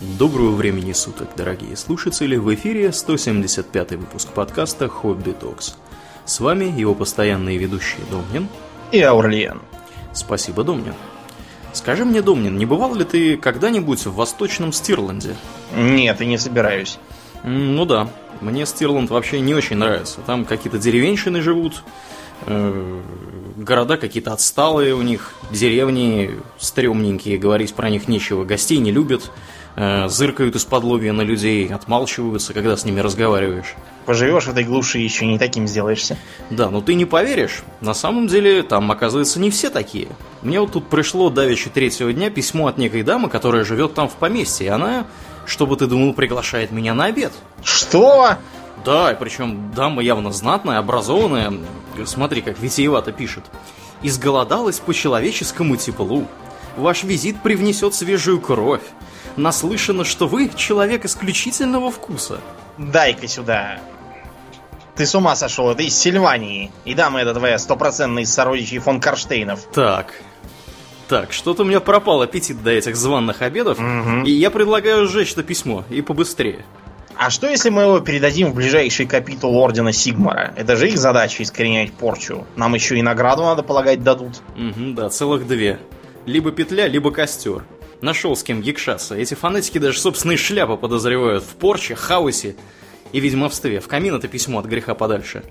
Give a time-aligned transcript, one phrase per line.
[0.00, 2.36] Доброго времени суток, дорогие слушатели!
[2.36, 5.76] В эфире 175 выпуск подкаста «Хобби Токс».
[6.24, 8.48] С вами его постоянные ведущие Домнин
[8.92, 9.60] и Аурлиен.
[10.14, 10.94] Спасибо, Домнин.
[11.74, 15.36] Скажи мне, Домнин, не бывал ли ты когда-нибудь в Восточном Стирланде?
[15.76, 16.98] Нет, и не собираюсь.
[17.44, 18.08] Ну да,
[18.40, 20.20] мне Стирланд вообще не очень нравится.
[20.24, 21.82] Там какие-то деревенщины живут,
[22.46, 23.02] э,
[23.56, 29.30] города какие-то отсталые у них, деревни стрёмненькие, говорить про них нечего, гостей не любят,
[30.08, 33.74] зыркают из-под на людей, отмалчиваются, когда с ними разговариваешь.
[34.04, 36.18] Поживешь в этой глуши, еще не таким сделаешься.
[36.50, 40.08] Да, но ты не поверишь, на самом деле там, оказывается, не все такие.
[40.42, 44.14] Мне вот тут пришло давеча третьего дня письмо от некой дамы, которая живет там в
[44.14, 45.06] поместье, и она,
[45.46, 47.32] чтобы ты думал, приглашает меня на обед.
[47.62, 48.36] Что?
[48.84, 51.52] Да, и причем дама явно знатная, образованная.
[52.04, 53.44] Смотри, как витиевато пишет.
[54.02, 56.26] «Изголодалась по человеческому теплу.
[56.76, 58.80] Ваш визит привнесет свежую кровь.
[59.36, 62.40] Наслышано, что вы человек исключительного вкуса».
[62.78, 63.78] Дай-ка сюда.
[64.96, 66.70] Ты с ума сошел, это из Сильвании.
[66.84, 69.60] И дама эта твоя стопроцентный сородичей фон Карштейнов.
[69.72, 70.14] Так,
[71.10, 74.24] так, что-то у меня пропал аппетит до этих званных обедов, угу.
[74.24, 76.64] и я предлагаю сжечь это письмо, и побыстрее.
[77.16, 80.54] А что если мы его передадим в ближайший капитул Ордена Сигмара?
[80.56, 82.46] Это же их задача искоренять порчу.
[82.54, 84.40] Нам еще и награду, надо полагать, дадут.
[84.56, 85.80] Угу, да, целых две.
[86.26, 87.64] Либо петля, либо костер.
[88.00, 89.14] Нашел с кем якшаться.
[89.14, 92.56] Эти фанатики даже собственные шляпы подозревают в порче, хаосе
[93.12, 93.80] и ведьмовстве.
[93.80, 95.44] В камин это письмо от греха подальше.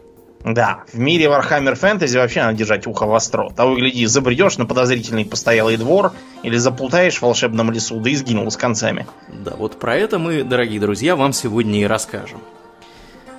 [0.44, 3.50] Да, в мире Warhammer Fantasy вообще надо держать ухо востро.
[3.50, 8.16] Того и гляди, забредешь на подозрительный постоялый двор или заплутаешь в волшебном лесу, да и
[8.16, 9.06] сгинул с концами.
[9.28, 12.40] Да, вот про это мы, дорогие друзья, вам сегодня и расскажем.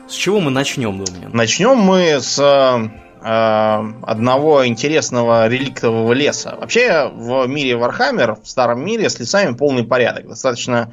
[0.08, 1.30] С чего мы начнем, думаю?
[1.32, 2.90] Начнем мы с э,
[3.22, 6.56] одного интересного реликтового леса.
[6.58, 10.28] Вообще, в мире Warhammer, в старом мире, с лесами полный порядок.
[10.28, 10.92] Достаточно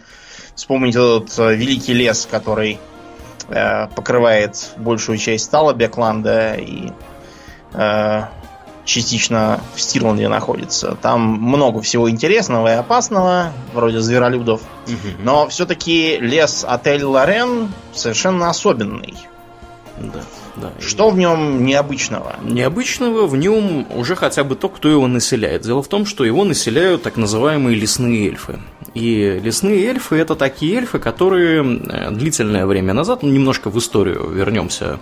[0.55, 2.79] вспомнить этот э, великий лес, который
[3.49, 6.91] Э, покрывает большую часть стала Бекланда и
[7.73, 8.23] э,
[8.83, 10.97] частично в Стирланде находится.
[11.01, 14.61] Там много всего интересного и опасного, вроде зверолюдов.
[15.19, 19.15] Но все-таки лес отель Лорен совершенно особенный.
[19.97, 20.19] Да,
[20.61, 20.71] да.
[20.79, 22.35] Что в нем необычного?
[22.41, 25.61] Необычного в нем уже хотя бы то, кто его населяет.
[25.61, 28.59] Дело в том, что его населяют так называемые лесные эльфы.
[28.93, 34.29] И лесные эльфы это такие эльфы, которые э, длительное время назад, ну, немножко в историю
[34.29, 34.99] вернемся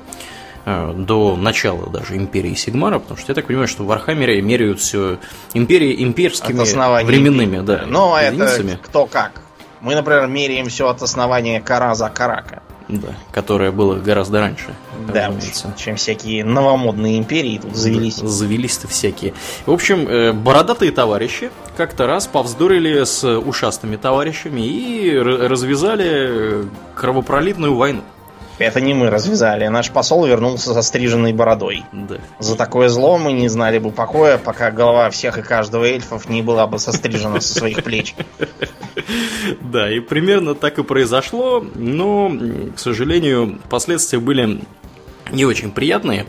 [0.66, 4.80] э, до начала даже империи Сигмара, потому что я так понимаю, что в Архамере меряют
[4.80, 5.20] все
[5.54, 8.72] империи имперскими временными да, Но единицами.
[8.72, 9.42] это кто как.
[9.82, 12.64] Мы, например, меряем все от основания Караза Карака.
[12.88, 14.76] Да, которое было гораздо раньше.
[15.12, 15.34] Да,
[15.76, 18.16] чем всякие новомодные империи тут завелись.
[18.16, 19.34] Завелись-то всякие.
[19.66, 26.66] В общем, э, бородатые товарищи как-то раз повздорили с ушастыми товарищами и развязали э,
[26.96, 28.02] кровопролитную войну.
[28.58, 29.68] Это не мы развязали.
[29.68, 31.84] Наш посол вернулся со стриженной бородой.
[31.92, 32.18] Да.
[32.40, 36.42] За такое зло мы не знали бы покоя, пока голова всех и каждого эльфов не
[36.42, 38.16] была бы сострижена со своих плеч.
[39.62, 42.32] Да, и примерно так и произошло, но,
[42.76, 44.62] к сожалению, последствия были
[45.32, 46.26] не очень приятные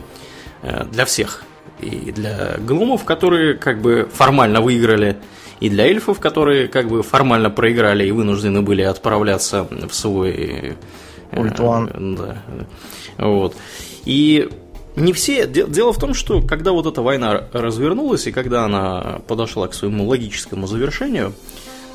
[0.61, 1.43] э, для всех.
[1.79, 5.17] И для глумов, которые как бы формально выиграли,
[5.59, 10.77] и для эльфов, которые как бы формально проиграли и вынуждены были отправляться в свой
[11.31, 11.89] Ультуан.
[11.93, 13.25] Э, да.
[13.25, 13.55] Вот.
[14.05, 14.49] И
[14.97, 15.45] не все.
[15.45, 20.07] Дело в том, что когда вот эта война развернулась и когда она подошла к своему
[20.07, 21.33] логическому завершению,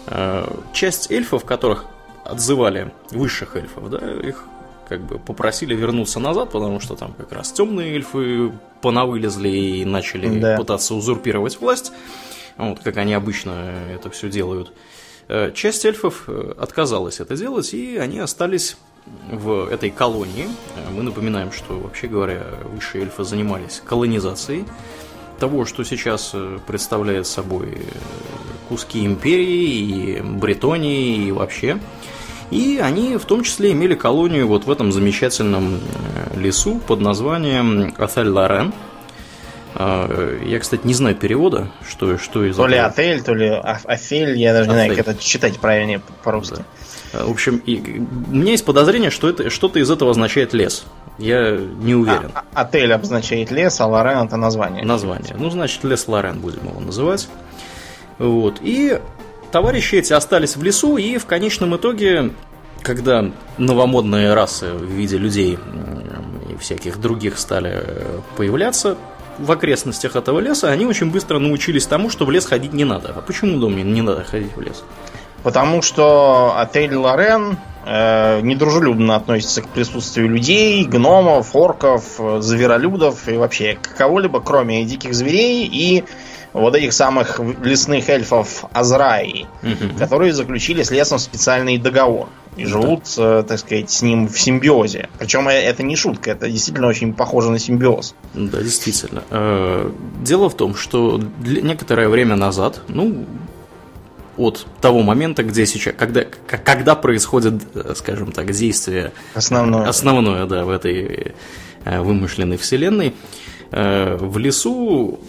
[0.06, 1.86] э, часть эльфов, которых
[2.24, 4.44] отзывали высших эльфов, да, их
[4.88, 10.38] как бы попросили вернуться назад, потому что там как раз темные эльфы понавылезли и начали
[10.38, 10.56] да.
[10.56, 11.92] пытаться узурпировать власть,
[12.56, 14.72] вот как они обычно это все делают.
[15.26, 18.76] Э, часть эльфов отказалась это делать, и они остались
[19.30, 20.48] в этой колонии.
[20.90, 22.42] Мы напоминаем, что, вообще говоря,
[22.72, 24.64] высшие эльфы занимались колонизацией
[25.42, 27.80] того, что сейчас э, представляет собой э,
[28.68, 31.80] куски империи и Бретонии и вообще.
[32.52, 37.92] И они в том числе имели колонию вот в этом замечательном э, лесу под названием
[37.98, 38.72] Атель-Лорен.
[39.74, 44.38] А, я, кстати, не знаю перевода, что, что из То ли отель, то ли афель,
[44.38, 46.64] я даже не знаю, как это читать правильнее по-русски.
[47.12, 47.24] Да.
[47.24, 50.84] В общем, и, у меня есть подозрение, что это что-то из этого означает лес.
[51.18, 52.30] Я не уверен.
[52.34, 54.84] А, а, отель обозначает лес, а Лорен это название.
[54.84, 55.34] Название.
[55.38, 57.28] Ну, значит, лес Лорен будем его называть.
[58.18, 58.58] Вот.
[58.62, 58.98] И
[59.50, 62.32] товарищи эти остались в лесу, и в конечном итоге,
[62.82, 65.58] когда новомодные расы в виде людей
[66.48, 67.84] и всяких других стали
[68.36, 68.96] появляться
[69.38, 73.12] в окрестностях этого леса, они очень быстро научились тому, что в лес ходить не надо.
[73.16, 74.84] А почему, думаю, не надо ходить в лес?
[75.42, 83.76] Потому что отель Лорен э, недружелюбно относится к присутствию людей, гномов, орков, зверолюдов и вообще
[83.96, 86.04] кого-либо, кроме диких зверей и
[86.52, 89.96] вот этих самых лесных эльфов Азраи, Мгм.
[89.98, 95.08] которые заключили с лесом специальный договор и живут, э, так сказать, с ним в симбиозе.
[95.18, 98.14] Причем э, это не шутка, это действительно очень похоже на симбиоз.
[98.34, 99.22] Да, действительно.
[99.30, 99.90] Э,
[100.22, 103.24] Дело в том, что некоторое время назад, ну,
[104.36, 107.54] от того момента, где сейчас, когда, когда происходит,
[107.96, 109.88] скажем так, действие Основное.
[109.88, 111.34] основное, да, в этой
[111.84, 113.14] вымышленной вселенной,
[113.70, 115.20] в лесу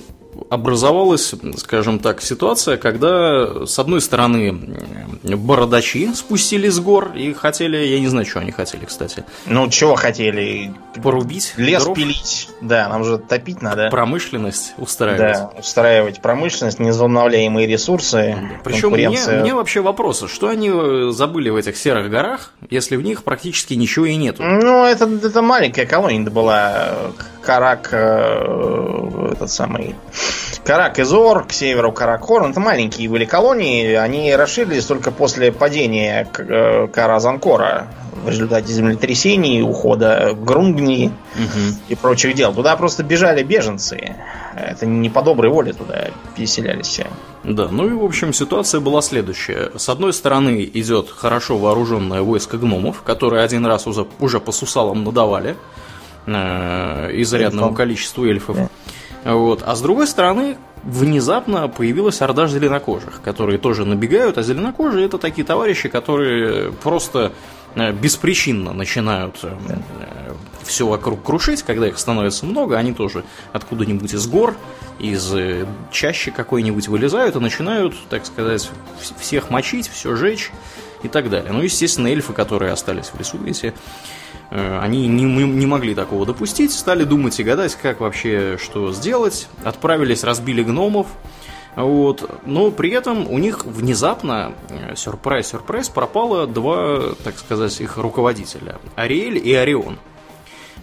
[0.50, 4.78] образовалась, скажем так, ситуация, когда, с одной стороны,
[5.24, 9.70] э, бородачи спустились с гор и хотели, я не знаю, что они хотели, кстати, Ну,
[9.70, 10.74] чего хотели?
[11.02, 12.50] порубить Лес дров, пилить.
[12.62, 13.90] Да, нам же топить надо.
[13.90, 15.20] промышленность устраивать.
[15.20, 18.38] Да, устраивать промышленность, невозобновляемые ресурсы.
[18.64, 23.02] Причем мне, мне вообще вопрос, что они э, забыли в этих серых горах, если в
[23.02, 24.44] них практически ничего и нету?
[24.44, 26.96] Ну, это, это маленькая колония была.
[27.42, 29.96] Карак, э, этот самый...
[30.64, 32.52] Карак Изор, к северу Каракхорн.
[32.52, 33.94] Это маленькие были колонии.
[33.96, 37.88] Они расширились только после падения К- э, Каразанкора
[38.24, 41.76] в результате землетрясений, ухода Грунгни Мгм.
[41.90, 42.54] и прочих дел.
[42.54, 44.16] Туда просто бежали беженцы.
[44.56, 47.08] Это не по доброй воле туда переселялись все.
[47.44, 49.72] Да, ну и в общем ситуация была следующая.
[49.76, 55.04] С одной стороны идет хорошо вооруженное войско гномов, которые один раз уже, уже по сусалам
[55.04, 55.58] надавали
[56.26, 57.76] э, изрядному Эльфам.
[57.76, 58.58] количеству эльфов.
[59.24, 59.64] Вот.
[59.66, 65.46] А с другой стороны, внезапно появилась орда зеленокожих, которые тоже набегают, а зеленокожие это такие
[65.46, 67.32] товарищи, которые просто
[67.76, 69.44] э, беспричинно начинают
[70.64, 74.56] все вокруг крушить, когда их становится много, они тоже откуда-нибудь из гор,
[75.00, 78.70] из э, чащи какой-нибудь вылезают и начинают, так сказать,
[79.02, 80.52] вс- всех мочить, все жечь
[81.04, 81.52] и так далее.
[81.52, 83.74] Ну, естественно, эльфы, которые остались в лесу, эти, э,
[84.50, 90.24] они не, не могли такого допустить, стали думать и гадать, как вообще что сделать, отправились,
[90.24, 91.08] разбили гномов,
[91.76, 92.40] вот.
[92.46, 98.78] Но при этом у них внезапно, э, сюрприз-сюрприз, пропало два, так сказать, их руководителя.
[98.96, 99.98] Ариэль и Орион.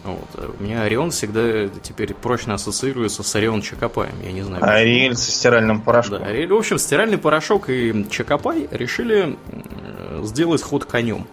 [0.05, 0.29] Вот.
[0.35, 4.15] э, У меня Орион всегда теперь прочно ассоциируется с Орион Чакопаем.
[4.25, 4.65] Я не знаю.
[4.65, 6.21] Ариэль со стиральным порошком.
[6.21, 6.53] Да, Ариэль.
[6.53, 11.27] В общем, стиральный порошок и Чакопай решили э, сделать ход конем.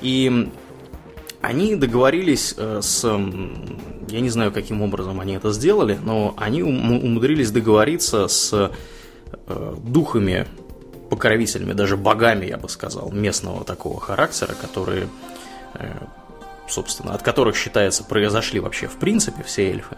[0.00, 0.50] И
[1.46, 3.04] они договорились э, с...
[4.08, 8.52] Я не знаю, каким образом они это сделали, но они ум- умудрились договориться с
[9.46, 10.46] э, духами,
[11.08, 15.08] покровителями, даже богами, я бы сказал, местного такого характера, которые,
[15.74, 15.92] э,
[16.68, 19.96] собственно, от которых, считается, произошли вообще в принципе все эльфы.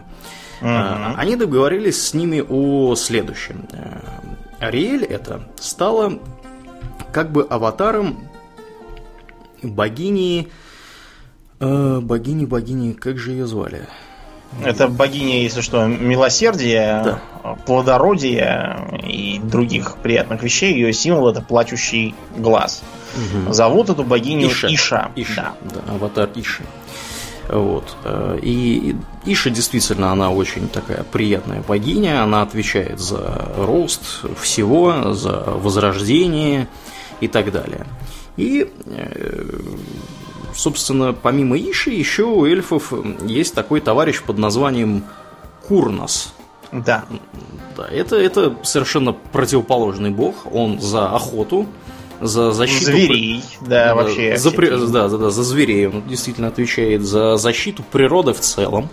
[0.60, 3.66] А, Они договорились с ними о следующем.
[4.58, 6.18] Ариэль это стала
[7.10, 8.28] как бы аватаром
[9.62, 10.48] богини...
[10.48, 10.67] э,
[11.60, 13.82] богини, богини, как же ее звали?
[14.64, 17.02] Это богиня, если что, милосердия,
[17.42, 17.54] Да.
[17.66, 20.72] плодородия и других приятных вещей.
[20.72, 22.82] Ее символ это плачущий глаз.
[23.50, 24.68] Зовут эту богиню Иша.
[24.72, 25.10] Иша.
[25.16, 25.80] Иша, Да.
[25.86, 26.62] да, аватар Иши.
[27.50, 27.94] Вот.
[28.04, 28.94] э, И
[29.24, 36.68] и Иша действительно, она очень такая приятная богиня, она отвечает за рост всего, за возрождение
[37.20, 37.84] и так далее.
[38.36, 39.44] И, э,
[40.58, 42.92] собственно, помимо Иши, еще у эльфов
[43.24, 45.04] есть такой товарищ под названием
[45.66, 46.32] Курнос.
[46.72, 47.04] Да.
[47.76, 51.66] Да, это, это совершенно противоположный бог, он за охоту,
[52.20, 52.84] за защиту...
[52.86, 54.36] Зверей, да, вообще.
[54.36, 58.88] За, при- да, да, да, за зверей он действительно отвечает за защиту природы в целом.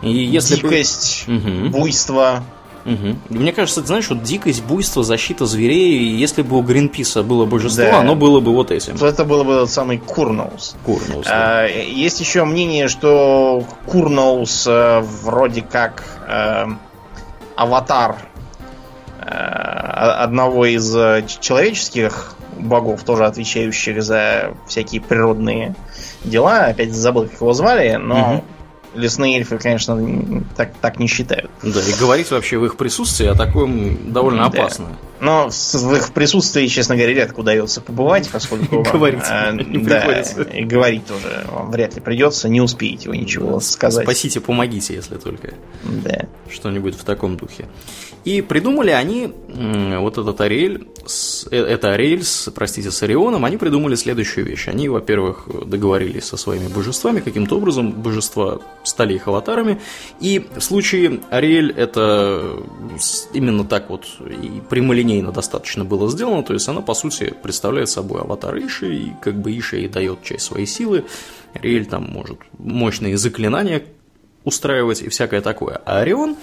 [0.00, 1.70] И если бы- Дикость, Мгм.
[1.70, 2.42] буйство.
[2.84, 3.18] Мгм.
[3.28, 7.84] Мне кажется, ты знаешь, вот дикость, буйство, защита зверей, если бы у Гринписа было божество,
[7.84, 8.00] Да.
[8.00, 8.98] оно было бы вот этим.
[8.98, 10.74] То это было бы тот самый Курноус.
[10.84, 11.60] Курнус, да.
[11.62, 16.64] А, Есть еще мнение, что Курноус э, вроде как э,
[17.56, 18.16] аватар
[19.20, 25.74] э, одного из э, человеческих богов, тоже отвечающих за всякие природные
[26.24, 26.66] дела.
[26.66, 28.42] Опять забыл, как его звали, но Мгм.
[28.94, 29.98] Лесные эльфы, конечно,
[30.56, 31.50] так, так не считают.
[31.62, 34.96] Да, и говорить вообще в их присутствии о таком довольно Да.
[35.22, 38.82] Но в их присутствии, честно говоря, редко удается побывать, поскольку...
[38.92, 40.42] Говорить э, не да, приходится.
[40.42, 44.04] и говорить тоже вам вряд ли придется, не успеете вы ничего сказать.
[44.04, 45.54] Спасите, помогите, если только.
[45.84, 46.26] Да.
[46.50, 47.68] Что-нибудь в таком духе.
[48.24, 53.58] И придумали они, вот этот Ариэль, с- э, это Ариэль, с, простите, с Орионом, они
[53.58, 54.66] придумали следующую вещь.
[54.66, 59.80] Они, во-первых, договорились со своими божествами, каким-то образом божества стали их аватарами,
[60.18, 62.56] и в случае Ариэль это
[63.32, 67.88] именно так вот и прямолинейно прямолинейно достаточно было сделано, то есть она, по сути, представляет
[67.88, 71.04] собой аватар Иши, и как бы Иша ей дает часть своей силы,
[71.54, 73.82] Ариэль там может мощные заклинания
[74.44, 75.80] устраивать и всякое такое.
[75.84, 76.36] А Орион,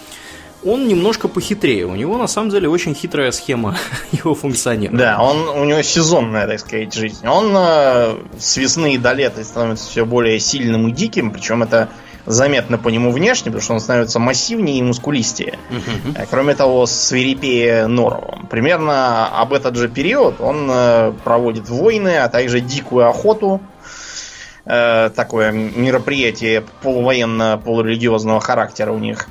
[0.64, 1.86] он немножко похитрее.
[1.86, 3.78] У него на самом деле очень хитрая схема
[4.12, 4.98] его функционирования.
[4.98, 7.28] Да, он, у него сезонная, так сказать, жизнь.
[7.28, 11.90] Он э, с весны до лета становится все более сильным и диким, причем это
[12.26, 15.58] заметно по нему внешне, потому что он становится массивнее и мускулистее.
[15.70, 16.28] Uh-huh.
[16.30, 18.48] Кроме того, свирепее Норовым.
[18.48, 23.62] Примерно об этот же период он э, проводит войны, а также дикую охоту.
[24.66, 29.28] Э, такое мероприятие полувоенно-полурелигиозного характера у них.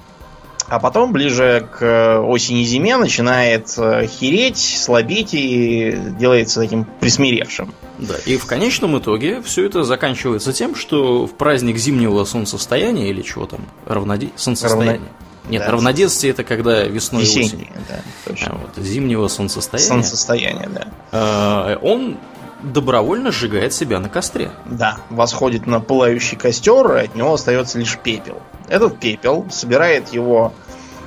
[0.68, 7.72] А потом, ближе к осени-зиме, начинает э, хереть, слабеть и делается таким присмиревшим.
[7.98, 13.22] Да, и в конечном итоге все это заканчивается тем, что в праздник зимнего солнцестояния или
[13.22, 14.28] чего там, равноде...
[14.36, 14.92] солнцестояния.
[14.92, 15.08] Равно...
[15.48, 17.68] Нет, да, равноденствие это когда весной и осенью.
[17.88, 18.48] Да, точно.
[18.50, 19.88] А вот, зимнего солнцестояния.
[19.88, 20.88] Солнцестояние, да.
[21.12, 22.18] А, он
[22.62, 24.50] добровольно сжигает себя на костре.
[24.66, 28.42] Да, восходит на пылающий костер, и от него остается лишь пепел.
[28.68, 30.52] Этот пепел собирает его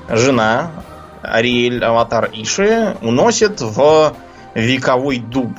[0.10, 0.72] жена,
[1.22, 4.16] Ариэль, аватар Иши, уносит в
[4.56, 5.52] вековой дуб.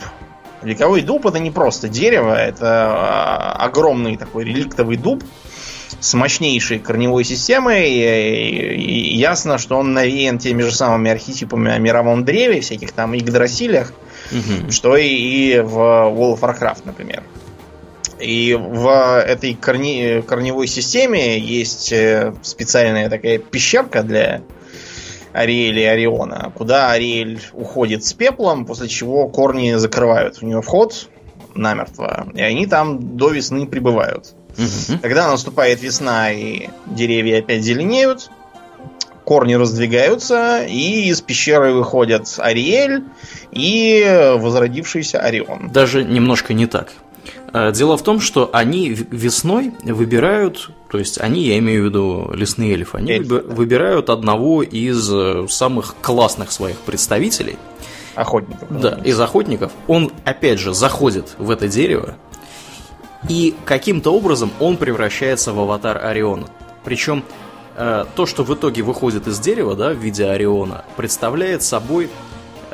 [0.62, 5.22] Вековой дуб это не просто дерево, это а, огромный такой реликтовый дуб
[6.00, 7.90] с мощнейшей корневой системой.
[7.90, 13.92] И ясно, что он навеян теми же самыми архетипами о мировом древе, всяких там Игдрасилях,
[14.30, 14.70] угу.
[14.70, 17.22] что и, и в World of Warcraft, например.
[18.20, 24.42] И в этой корне, корневой системе есть э, специальная такая пещерка для
[25.32, 31.08] Ариэля и Ориона, куда Ариэль уходит с пеплом, после чего корни закрывают у него вход
[31.54, 34.34] намертво, и они там до весны прибывают.
[34.56, 34.98] Угу.
[35.00, 38.30] Когда наступает весна и деревья опять зеленеют,
[39.24, 43.04] корни раздвигаются, и из пещеры выходят Ариэль
[43.50, 45.70] и возродившийся Орион.
[45.72, 46.92] Даже немножко не так.
[47.52, 52.30] Э, дело в том, что они весной выбирают, то есть они, я имею в виду
[52.34, 53.54] лесные эльфы, они Эльфы, да.
[53.54, 57.56] выбирают одного из э, самых классных своих представителей.
[58.14, 58.68] Охотников.
[58.80, 59.72] Да, из охотников.
[59.86, 62.16] Он, опять же, заходит в это дерево,
[63.28, 66.48] и каким-то образом он превращается в аватар Ориона.
[66.84, 67.22] Причем
[67.76, 72.10] э, то, что в итоге выходит из дерева, да, в виде Ориона, представляет собой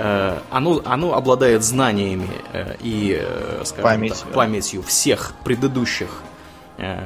[0.01, 6.23] Э, оно, оно обладает знаниями э, и, э, скажем Память, так, памятью всех предыдущих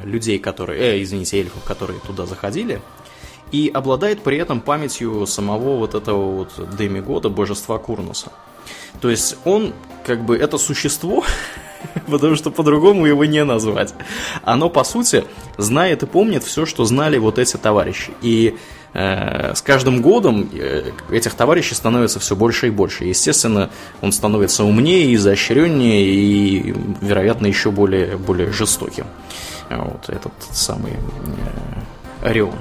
[0.05, 2.83] людей, которые, э, извините, эльфов, которые туда заходили,
[3.51, 8.31] и обладает при этом памятью самого вот этого вот демигода, божества Курнуса.
[9.01, 9.73] То есть он,
[10.05, 11.25] как бы, это существо,
[12.07, 13.95] потому что по-другому его не назвать,
[14.43, 15.25] оно, по сути,
[15.59, 18.13] знает и помнит все, что знали вот эти товарищи.
[18.23, 18.57] И
[18.95, 23.05] Э, с каждым годом э, этих товарищей становится все больше и больше.
[23.05, 23.71] Естественно,
[24.03, 29.07] он становится умнее, изощреннее и, вероятно, еще более, более жестоким.
[29.71, 32.57] Вот этот самый э, Орион.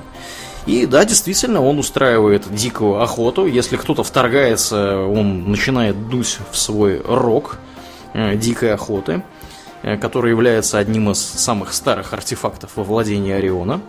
[0.66, 3.46] И да, действительно, он устраивает дикую охоту.
[3.46, 7.58] Если кто-то вторгается, он начинает дуть в свой рог
[8.14, 9.24] дикой охоты,
[9.82, 13.82] который является одним из самых старых артефактов во владении Ориона.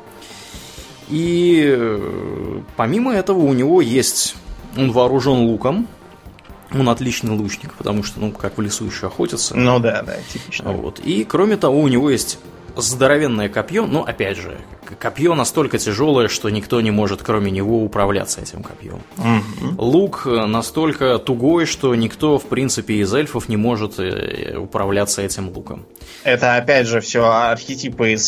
[1.09, 4.35] И э, помимо этого у него есть...
[4.75, 5.87] Он вооружен луком,
[6.73, 9.55] он отличный лучник, потому что, ну, как в лесу еще охотится.
[9.55, 10.73] Ну да, да, типично.
[10.73, 10.99] Вот.
[11.00, 12.38] И кроме того, у него есть
[12.76, 14.59] здоровенное копье, но опять же,
[14.99, 19.00] копье настолько тяжелое, что никто не может, кроме него, управляться этим копьем.
[19.17, 19.75] Mm-hmm.
[19.79, 25.87] Лук настолько тугой, что никто, в принципе, из эльфов не может э, управляться этим луком.
[26.25, 28.25] Это, опять же, все архетипы из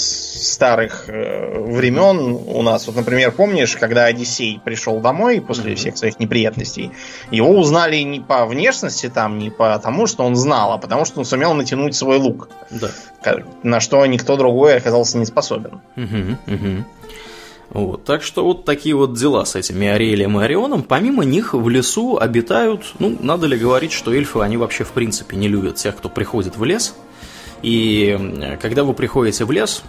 [0.53, 2.87] старых э, времен у нас.
[2.87, 5.77] Вот, например, помнишь, когда Одиссей пришел домой после mm-hmm.
[5.77, 6.91] всех своих неприятностей,
[7.31, 11.21] его узнали не по внешности там, не по тому, что он знал, а потому что
[11.21, 12.49] он сумел натянуть свой лук.
[12.71, 12.91] Да.
[13.63, 15.81] На что никто другой оказался не способен.
[17.71, 20.83] Вот, так что вот такие вот дела с этими Ариэлем и Орионом.
[20.83, 25.37] Помимо них в лесу обитают, ну, надо ли говорить, что эльфы, они вообще в принципе
[25.37, 26.95] не любят тех, кто приходит в лес.
[27.63, 29.83] И когда вы приходите в лес,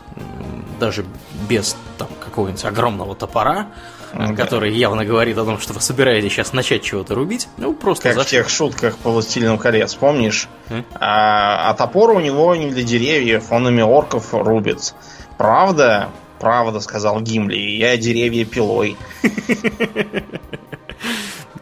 [0.79, 1.05] даже
[1.49, 3.67] без там какого-нибудь огромного топора,
[4.13, 4.33] да.
[4.33, 8.15] который явно говорит о том, что вы собираетесь сейчас начать чего-то рубить, ну просто как
[8.15, 8.27] зашли.
[8.27, 10.47] в тех шутках по «Властелину колец», помнишь?
[10.93, 14.93] А, а топор у него не для деревьев, он ими орков рубит.
[15.37, 16.09] Правда?
[16.39, 18.97] Правда, сказал Гимли, я деревья пилой.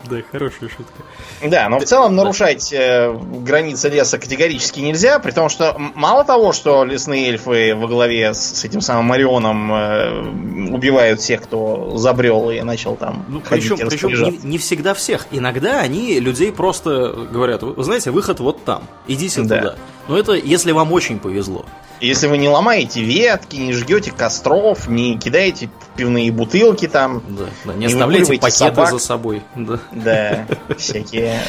[0.09, 1.03] Да, хорошая шутка.
[1.43, 6.51] Да, но в целом нарушать э, границы леса категорически нельзя, при том, что мало того,
[6.51, 12.49] что лесные эльфы во главе с, с этим самым Марионом э, убивают всех, кто забрел
[12.49, 15.27] и начал там ну, причем, причем не, не всегда всех.
[15.31, 19.57] Иногда они людей просто говорят, вы знаете, выход вот там, идите да.
[19.57, 19.75] туда.
[20.07, 21.65] Но это если вам очень повезло.
[22.03, 27.23] Если вы не ломаете ветки, не жгете костров, не кидаете пивные бутылки там.
[27.29, 28.89] Да, да, не, не оставляете пакеты собак.
[28.89, 29.41] за собой.
[29.55, 29.79] Да.
[29.93, 30.45] да,
[30.77, 31.39] всякие.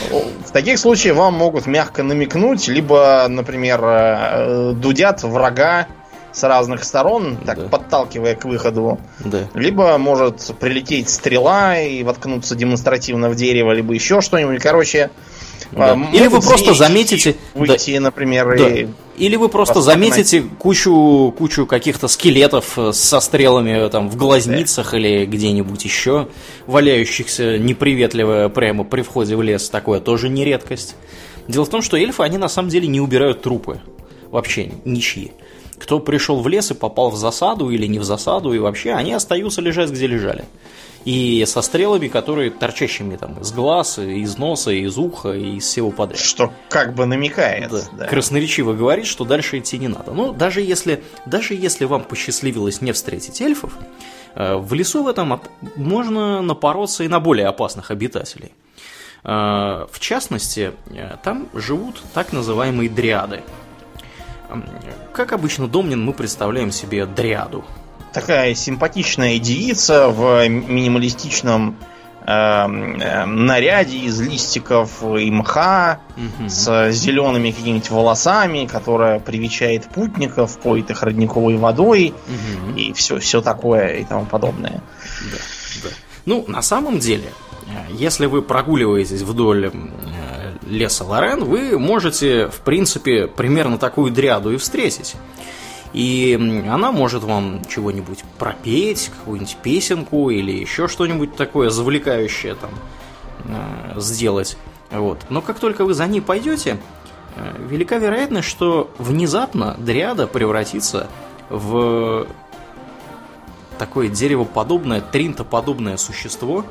[0.47, 5.89] В таких случаях вам могут мягко намекнуть, либо, например, э, дудят врага
[6.31, 7.69] с разных сторон, так да.
[7.69, 9.01] подталкивая к выходу.
[9.19, 9.49] Да.
[9.55, 14.63] Либо может прилететь стрела и воткнуться демонстративно в дерево, либо еще что-нибудь.
[14.63, 15.11] Короче,
[15.75, 15.99] да.
[16.13, 17.37] Или вы просто заметите...
[17.55, 18.01] Выйти, да.
[18.01, 18.69] например, да.
[18.69, 18.87] и...
[19.17, 24.91] Или вы просто заметите кучу, кучу каких-то скелетов э, со стрелами э, там в глазницах
[24.91, 24.99] да.
[24.99, 26.29] или где-нибудь еще,
[26.67, 29.69] валяющихся неприветливо прямо при входе в лес.
[29.71, 30.97] Такое тоже не редкость.
[31.47, 33.81] Дело в том, что эльфы, они на самом деле не убирают трупы.
[34.31, 35.33] Вообще ничьи.
[35.79, 39.13] Кто пришел в лес и попал в засаду или не в засаду, и вообще они
[39.13, 40.45] остаются лежать, где лежали
[41.05, 45.91] и со стрелами, которые торчащими там из глаз, из носа, из уха, и из всего
[45.91, 46.19] подряд.
[46.19, 47.71] Что как бы намекает.
[47.71, 47.83] Да.
[47.93, 48.07] Да.
[48.07, 50.13] Красноречиво говорит, что дальше идти не надо.
[50.13, 53.77] Ну, даже если, даже если вам посчастливилось не встретить эльфов,
[54.35, 55.41] э, в лесу в этом
[55.77, 58.53] можно напороться и на более опасных обитателей.
[59.25, 63.43] Э, в частности, э, там живут так называемые дриады.
[65.13, 67.65] Как обычно, Домнин мы представляем себе дриаду
[68.15, 71.77] такая симпатичная девица в минималистичном
[72.27, 76.49] э, э, наряде из листиков и мха угу.
[76.49, 82.79] с зелеными какими-нибудь волосами, которая привечает путников, поет их родниковой водой угу.
[82.79, 84.81] и все, все такое и тому подобное.
[85.33, 85.39] Да,
[85.83, 85.89] да.
[86.25, 87.33] Ну, на самом деле,
[87.67, 89.73] э, если вы прогуливаетесь вдоль
[90.67, 95.17] леса Лорен, вы можете, в принципе, примерно такую дряду и встретить.
[95.95, 96.37] И
[96.69, 102.71] она может вам чего-нибудь пропеть, какую-нибудь песенку или еще что-нибудь такое завлекающее там
[103.45, 104.59] э, сделать.
[104.91, 105.21] Вот.
[105.29, 106.79] Но как только вы за ней пойдете,
[107.37, 111.07] э, велика вероятность, что внезапно дриада превратится
[111.49, 112.27] в
[113.79, 116.65] такое деревоподобное, тринтоподобное существо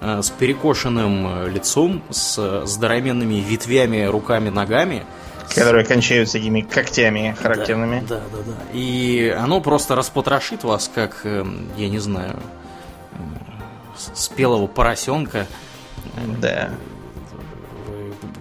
[0.00, 5.06] э, с перекошенным лицом, с здоровенными ветвями, руками, ногами–
[5.54, 8.04] Которые кончаются такими когтями характерными.
[8.08, 8.52] Да, да, да, да.
[8.72, 12.38] И оно просто распотрошит вас, как, эм, я не знаю,
[14.14, 15.46] спелого поросенка.
[16.40, 16.70] Да.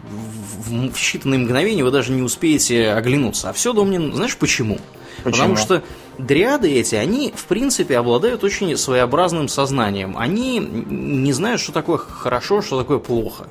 [0.09, 3.49] В, в, в считанные мгновения вы даже не успеете оглянуться.
[3.49, 4.79] А все, Домнин, знаешь почему?
[5.23, 5.31] Почему?
[5.31, 5.83] Потому что
[6.17, 10.17] дриады эти, они, в принципе, обладают очень своеобразным сознанием.
[10.17, 13.47] Они не знают, что такое хорошо, что такое плохо.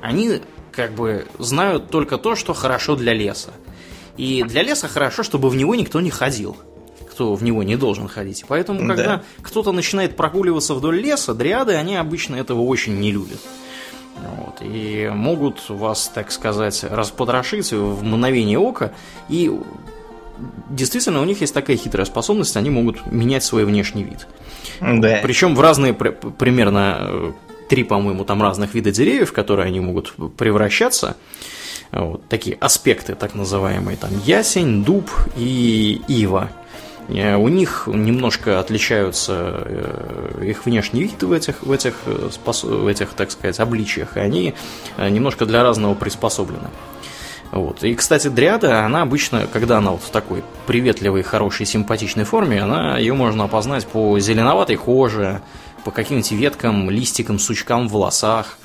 [0.00, 0.40] Они
[0.74, 3.52] как бы знают только то, что хорошо для леса.
[4.16, 6.56] И для леса хорошо, чтобы в него никто не ходил
[7.14, 8.44] кто в него не должен ходить.
[8.48, 9.22] Поэтому, когда да.
[9.40, 13.38] кто-то начинает прогуливаться вдоль леса, дриады, они обычно этого очень не любят.
[14.16, 18.92] Вот, и могут вас, так сказать, распотрошить в мгновение ока.
[19.28, 19.48] И
[20.70, 24.26] действительно, у них есть такая хитрая способность, они могут менять свой внешний вид.
[24.80, 25.20] Да.
[25.22, 27.32] Причем в разные примерно э,
[27.68, 31.16] три, по-моему, там разных вида деревьев, которые они могут превращаться.
[31.92, 36.50] Вот такие аспекты, так называемые, там ясень, дуб и ива.
[37.08, 42.86] Э, у них немножко отличаются э, их внешний вид в этих, в этих, э, в
[42.86, 44.54] этих, так сказать, обличиях, и они
[44.98, 46.68] немножко для разного приспособлены.
[47.50, 47.84] Вот.
[47.84, 52.98] И, кстати, дриада, она обычно, когда она вот в такой приветливой, хорошей, симпатичной форме, она,
[52.98, 55.40] ее можно опознать по зеленоватой коже,
[55.84, 58.58] по каким-нибудь веткам, листикам, сучкам в волосах.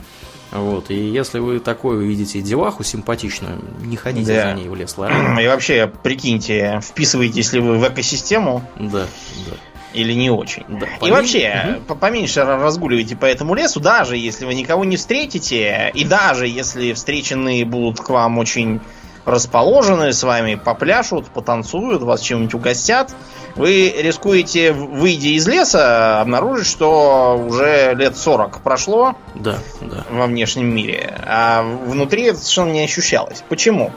[0.51, 4.49] Вот, и если вы такое увидите деваху симпатичную, не ходите да.
[4.49, 5.37] за ней в лес Лорен.
[5.39, 8.63] И вообще, прикиньте, вписываетесь ли вы в экосистему?
[8.75, 9.05] Да,
[9.45, 9.53] да.
[9.93, 10.63] Или не очень.
[10.67, 11.13] Да, и помень...
[11.13, 11.95] вообще, угу.
[11.95, 17.65] поменьше разгуливайте по этому лесу, даже если вы никого не встретите, и даже если встреченные
[17.65, 18.81] будут к вам очень
[19.29, 23.13] расположены, с вами попляшут, потанцуют, вас чем-нибудь угостят,
[23.55, 30.05] вы рискуете, выйдя из леса, обнаружить, что уже лет 40 прошло да, да.
[30.11, 33.43] во внешнем мире, а внутри это совершенно не ощущалось.
[33.49, 33.91] Почему?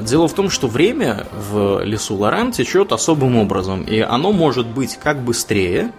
[0.00, 4.96] Дело в том, что время в лесу Лоран течет особым образом, и оно может быть
[4.96, 5.90] как быстрее,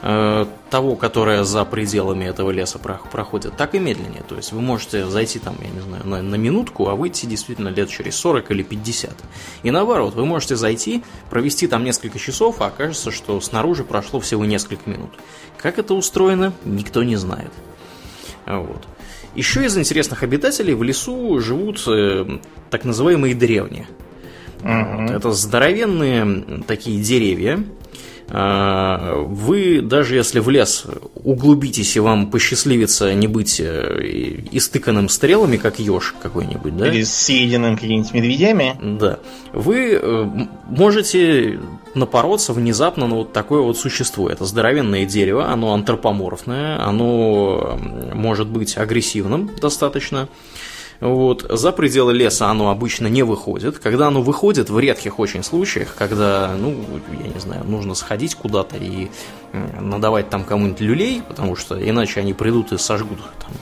[0.00, 4.22] того, которое за пределами этого леса проходит, так и медленнее.
[4.26, 7.68] То есть вы можете зайти там, я не знаю, на, на минутку, а выйти действительно
[7.68, 9.12] лет через 40 или 50.
[9.62, 14.46] И наоборот, вы можете зайти, провести там несколько часов, а окажется, что снаружи прошло всего
[14.46, 15.10] несколько минут.
[15.58, 17.50] Как это устроено, никто не знает.
[18.46, 18.86] Вот.
[19.34, 22.38] Еще из интересных обитателей в лесу живут э,
[22.70, 23.86] так называемые древние.
[24.62, 25.06] Мгм.
[25.06, 27.62] Вот, это здоровенные такие деревья.
[28.32, 30.84] А, Вы, даже если в лес
[31.24, 36.88] углубитесь и вам посчастливится не быть э, истыканным стрелами, как еж какой-нибудь, да?
[36.88, 38.76] Или съеденным какими-нибудь медведями.
[38.98, 39.18] Да.
[39.52, 40.26] Вы э,
[40.68, 41.58] можете
[41.94, 44.28] напороться внезапно на вот такое вот существо.
[44.28, 47.78] Это здоровенное дерево, оно антропоморфное, оно
[48.14, 50.28] может быть агрессивным достаточно.
[51.00, 51.46] Вот.
[51.48, 53.78] За пределы леса оно обычно не выходит.
[53.78, 56.76] Когда оно выходит, в редких очень случаях, когда, ну,
[57.22, 59.10] я не знаю, нужно сходить куда-то и
[59.80, 63.52] надавать там кому-нибудь люлей, потому что иначе они придут и сожгут там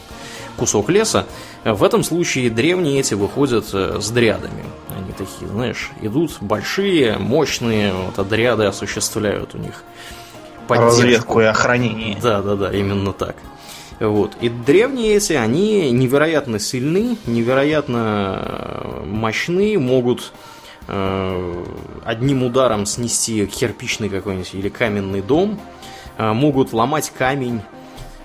[0.56, 1.26] кусок леса.
[1.64, 4.64] В этом случае древние эти выходят э, с дрядами.
[4.96, 9.84] Они такие, знаешь, идут большие, мощные, вот отряды осуществляют у них
[10.66, 10.96] поддержку.
[10.96, 12.18] Разведку и охранение.
[12.20, 13.36] Да, да, да, именно так.
[14.00, 14.36] Вот.
[14.40, 20.32] И древние эти, они невероятно сильны, невероятно э, мощны, могут
[20.86, 21.64] э,
[22.04, 25.60] одним ударом снести кирпичный какой-нибудь или каменный дом,
[26.16, 27.60] э, могут ломать камень,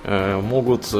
[0.05, 0.93] могут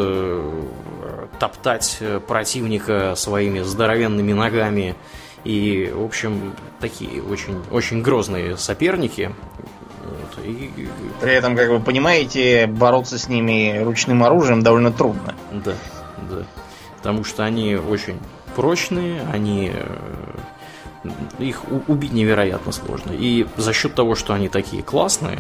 [1.38, 4.96] топтать противника своими здоровенными ногами.
[5.44, 9.36] И, в общем, такие очень, очень грозные соперники.
[10.24, 10.46] Вот.
[10.46, 10.72] И,
[11.22, 15.36] При этом, как вы понимаете, бороться с ними ручным оружием довольно трудно.
[15.52, 15.74] Да,
[16.30, 16.46] да.
[16.98, 18.20] Потому что они очень
[18.56, 19.98] прочные, они э,
[21.40, 23.12] их убить невероятно сложно.
[23.12, 25.40] И за счет того, что они такие классные,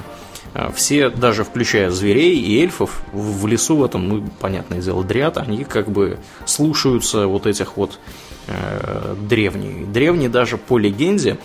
[0.53, 5.37] э, все, даже включая зверей и эльфов, в лесу в этом, ну, понятное дело, дряд,
[5.37, 7.99] они как бы слушаются вот этих вот
[8.47, 9.91] э, древних.
[9.91, 11.37] Древние даже по легенде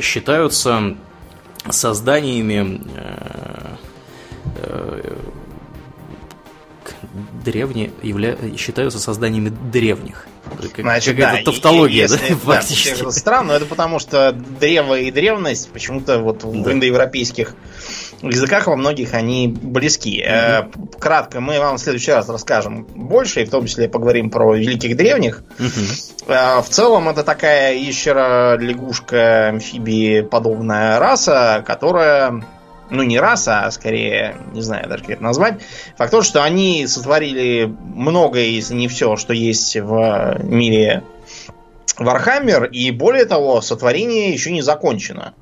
[0.00, 0.96] считаются
[1.70, 3.76] созданиями э,
[4.56, 5.16] э,
[7.44, 8.36] древние явля...
[8.56, 10.26] считаются созданиями древних.
[10.72, 13.00] Как- Значит, какая-то да, тавтология, и да, если- фактически.
[13.00, 16.72] это странно, но это потому что древо и древность почему-то вот в Да.
[16.72, 17.54] индоевропейских
[18.28, 20.22] языках во многих они близки.
[20.26, 20.64] Э,
[20.98, 24.96] Кратко мы вам в следующий раз расскажем больше, и в том числе поговорим про великих
[24.96, 25.44] древних.
[26.26, 32.44] Э, В целом это такая ящера, лягушка, амфибии подобная раса, которая
[32.90, 35.60] ну не раса, а скорее, не знаю даже как это назвать.
[35.96, 41.02] Факт тот, что они сотворили многое, если не все, что есть в мире
[41.98, 45.34] Warhammer, и более того, сотворение еще не закончено.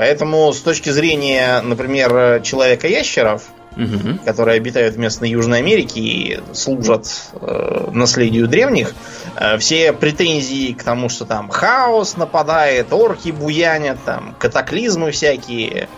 [0.00, 3.42] Поэтому с точки зрения, например, человека-ящеров,
[3.76, 4.18] Мгм.
[4.24, 8.94] которые обитают в местной Южной Америке и служат э, наследию древних,
[9.36, 15.90] э, все претензии к тому, что там хаос нападает, орки буянят, там катаклизмы всякие,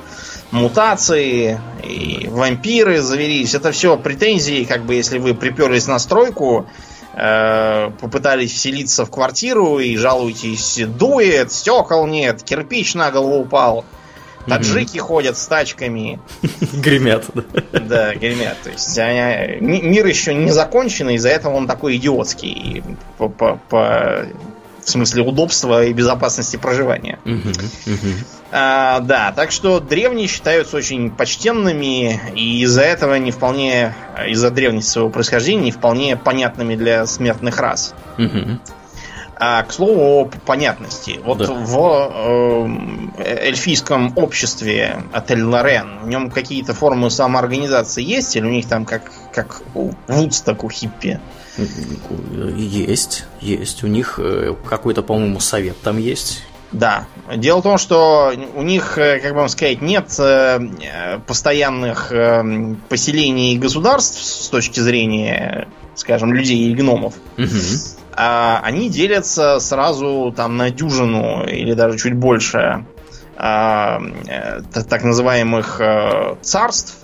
[0.50, 6.66] мутации и вампиры завелись, это все претензии, как бы если вы приперлись на стройку,
[7.14, 13.84] э, попытались вселиться в квартиру и жалуетесь, дует, стекол нет, кирпич на голову упал.
[14.48, 16.20] Таджики ходят с тачками.
[16.72, 17.26] Гремят,
[17.72, 18.14] да.
[18.14, 18.56] Гремят.
[18.62, 22.82] То есть они- мир еще не закончен, и из-за этого он такой идиотский.
[23.18, 24.26] По, по- по-
[24.84, 27.20] в смысле удобства и безопасности проживания.
[28.50, 33.94] А, да, так что древние считаются очень почтенными, и из-за этого не вполне,
[34.26, 37.94] из-за древности своего происхождения, не вполне понятными для смертных рас.
[39.44, 41.18] А, к слову о понятности.
[41.24, 41.52] Вот Да.
[41.52, 41.76] в
[42.14, 48.84] эм, эльфийском обществе отель Лорен, в нем какие-то формы самоорганизации есть, или у них там
[48.84, 51.18] как, как у Вудсток у хиппи?
[52.56, 53.82] Есть, есть.
[53.82, 56.44] У них э, какой-то, по-моему, совет там есть.
[56.70, 57.06] Да.
[57.34, 62.12] Дело в том, что у них, э, как бы вам сказать, нет э, э, постоянных
[62.12, 67.14] э, поселений и государств с точки зрения, скажем, людей и гномов.
[67.36, 67.50] Мгм.
[68.14, 72.86] А они делятся сразу там на дюжину или даже чуть больше
[73.36, 76.98] а, э, так называемых э, царств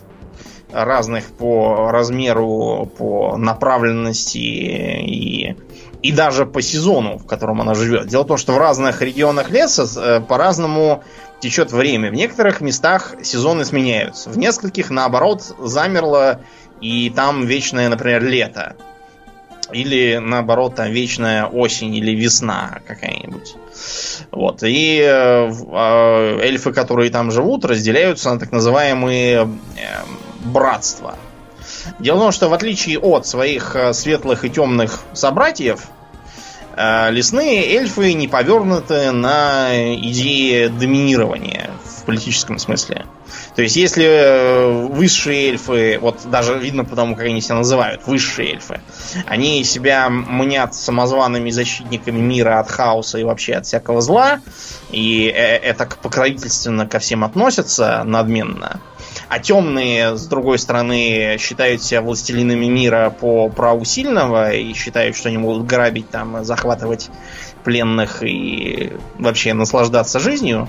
[0.73, 5.57] разных по размеру, по направленности и,
[6.03, 8.07] и даже по сезону, в котором она живет.
[8.07, 11.03] Дело в том, что в разных регионах леса э, по-разному
[11.41, 12.11] течет время.
[12.11, 14.31] В некоторых местах сезоны сменяются.
[14.31, 16.41] В нескольких, наоборот, замерло,
[16.81, 18.77] и там вечное, например, лето.
[19.73, 23.55] Или наоборот, там вечная осень или весна какая-нибудь.
[24.31, 24.63] Вот.
[24.63, 29.49] И э, э, эльфы, которые там живут, разделяются на так называемые э,
[30.45, 31.17] братства.
[31.99, 35.89] Дело в том, что в отличие от своих светлых и темных собратьев,
[36.77, 41.71] лесные эльфы не повернуты на идеи доминирования.
[42.09, 43.05] Политическом смысле.
[43.55, 48.53] То есть, если э, высшие эльфы, вот даже видно потому, как они себя называют, высшие
[48.53, 48.81] эльфы,
[49.27, 54.41] они себя мнят самозваными защитниками мира от хаоса и вообще от всякого зла,
[54.91, 58.81] и э, это покровительственно ко всем относятся надменно,
[59.29, 65.29] а темные, с другой стороны, считают себя властелинами мира по праву сильного и считают, что
[65.29, 67.11] они могут грабить, там, захватывать
[67.65, 70.69] пленных и вообще наслаждаться жизнью,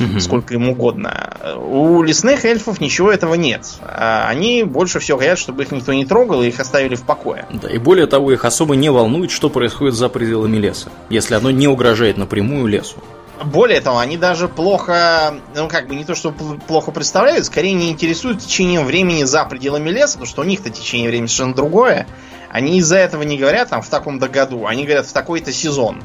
[0.00, 0.20] угу.
[0.20, 1.34] сколько им угодно.
[1.56, 3.66] У лесных эльфов ничего этого нет.
[3.82, 7.46] А они больше всего хотят, чтобы их никто не трогал и их оставили в покое.
[7.50, 11.50] Да, и более того, их особо не волнует, что происходит за пределами леса, если оно
[11.50, 12.96] не угрожает напрямую лесу.
[13.44, 17.90] Более того, они даже плохо, ну как бы не то, что плохо представляют, скорее не
[17.90, 22.06] интересуют течением времени за пределами леса, потому что у них-то течение времени совершенно другое.
[22.50, 26.02] Они из-за этого не говорят там в таком-то году, они говорят в такой-то сезон.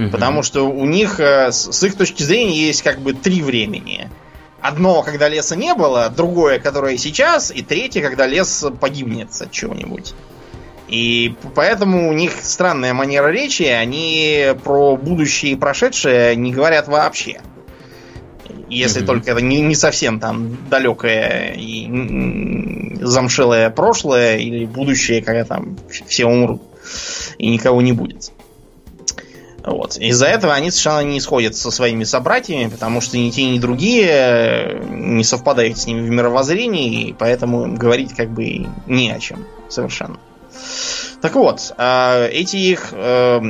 [0.00, 0.10] Угу.
[0.10, 4.08] Потому что у них, э, с их точки зрения, есть как бы три времени.
[4.60, 10.14] Одно, когда леса не было, другое, которое сейчас, и третье, когда лес погибнет от чего-нибудь.
[10.88, 17.40] И поэтому у них странная манера речи, они про будущее и прошедшее не говорят вообще.
[18.68, 19.06] Если mm-hmm.
[19.06, 26.26] только это не, не совсем там далекое и замшелое прошлое или будущее, когда там все
[26.26, 26.62] умрут
[27.38, 28.32] и никого не будет.
[29.64, 29.96] Вот.
[29.96, 34.80] Из-за этого они совершенно не сходят со своими собратьями, потому что ни те, ни другие
[34.90, 40.18] не совпадают с ними в мировоззрении, и поэтому говорить как бы не о чем совершенно.
[41.20, 43.40] Так вот, э, эти их э,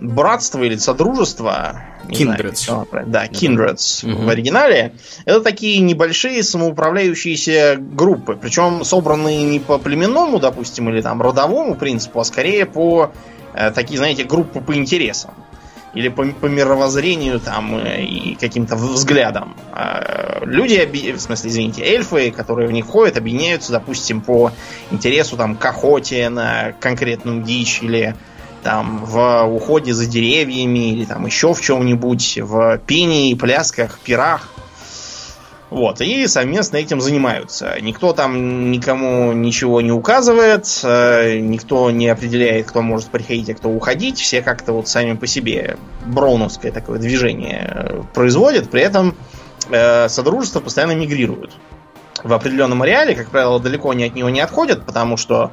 [0.00, 1.82] братства или содружества...
[2.08, 2.66] Kindreds.
[2.66, 4.26] Знаю, да, Kindreds угу.
[4.26, 4.92] в оригинале.
[5.24, 8.38] Это такие небольшие самоуправляющиеся группы.
[8.40, 13.33] Причем собранные не по племенному, допустим, или там родовому принципу, а скорее по Э,
[13.74, 15.34] такие, знаете, группы по интересам.
[15.94, 19.56] Или по, по мировоззрению там э, и каким-то взглядам.
[19.72, 24.50] А, люди, в смысле, извините, эльфы, которые в них входят, объединяются, допустим, по
[24.90, 28.16] интересу там к охоте на конкретную дичь или
[28.64, 34.48] там в уходе за деревьями или там еще в чем-нибудь, в пении, плясках, пирах.
[35.70, 37.76] Вот, и совместно этим занимаются.
[37.80, 43.70] Никто там никому ничего не указывает, э, никто не определяет, кто может приходить, а кто
[43.70, 44.18] уходить.
[44.18, 48.70] Все как-то вот сами по себе броуновское такое движение э, производят.
[48.70, 49.16] При этом
[49.70, 51.52] э, содружества постоянно мигрируют.
[52.22, 55.50] В определенном ареале, как правило, далеко не от него не отходят, потому что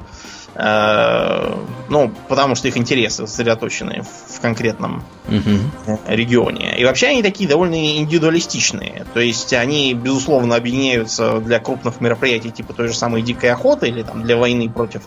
[0.54, 5.98] ну, потому что их интересы сосредоточены в конкретном угу.
[6.06, 6.78] регионе.
[6.78, 9.06] И вообще они такие довольно индивидуалистичные.
[9.14, 14.02] То есть они, безусловно, объединяются для крупных мероприятий, типа той же самой дикой охоты или
[14.02, 15.02] там для войны против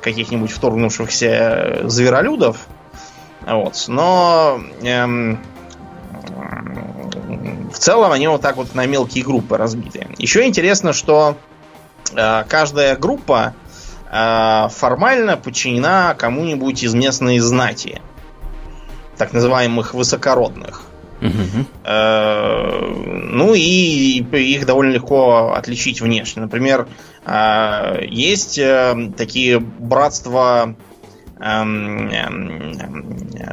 [0.00, 2.66] каких-нибудь вторгнувшихся зверолюдов.
[3.46, 3.84] Вот.
[3.88, 5.38] Но эм,
[7.72, 10.06] в целом они вот так вот на мелкие группы разбиты.
[10.18, 11.36] Еще интересно, что
[12.14, 13.54] э, каждая группа
[14.10, 18.00] формально подчинена кому-нибудь из местной знати.
[19.16, 20.82] Так называемых высокородных.
[21.20, 21.66] Угу.
[21.84, 26.42] Ну и их довольно легко отличить внешне.
[26.42, 26.86] Например,
[27.30, 30.76] а, есть э, такие братства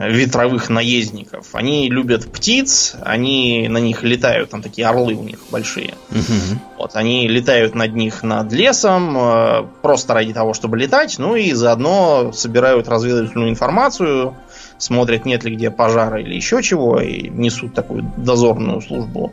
[0.07, 1.53] ветровых наездников.
[1.53, 5.93] Они любят птиц, они на них летают, там такие орлы у них большие.
[6.11, 6.59] Угу.
[6.79, 11.51] Вот, они летают над них над лесом, э, просто ради того, чтобы летать, ну и
[11.53, 14.35] заодно собирают разведывательную информацию,
[14.77, 19.31] смотрят, нет ли где пожара или еще чего, и несут такую дозорную службу.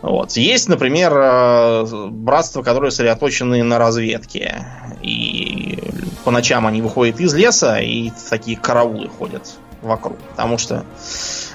[0.00, 0.32] Вот.
[0.32, 4.66] Есть, например, э, братства, которые сосредоточены на разведке.
[5.02, 5.51] И
[6.24, 9.42] по ночам они выходят из леса и такие караулы ходят
[9.82, 10.18] вокруг.
[10.30, 10.84] Потому что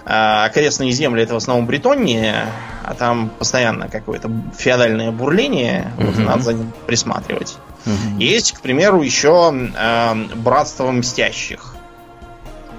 [0.06, 2.48] э, окрестные земли это в основном Бретония,
[2.84, 7.58] а там постоянно какое-то феодальное бурление, вот надо за ним присматривать.
[8.18, 11.76] Есть, к примеру, еще э, братство мстящих.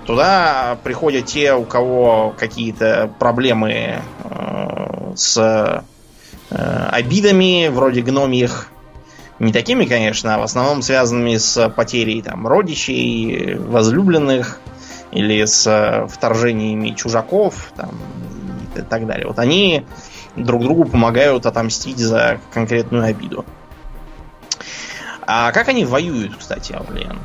[0.07, 5.37] Туда приходят те, у кого какие-то проблемы э, с
[6.51, 8.68] э, обидами, вроде гномьих.
[9.38, 14.61] Не такими, конечно, а в основном связанными с потерей там, родичей, возлюбленных
[15.12, 17.90] или с вторжениями чужаков там,
[18.77, 19.27] и так далее.
[19.27, 19.87] Вот они
[20.35, 23.44] друг другу помогают отомстить за конкретную обиду.
[25.31, 27.20] А как они воюют, кстати, Аурлиен?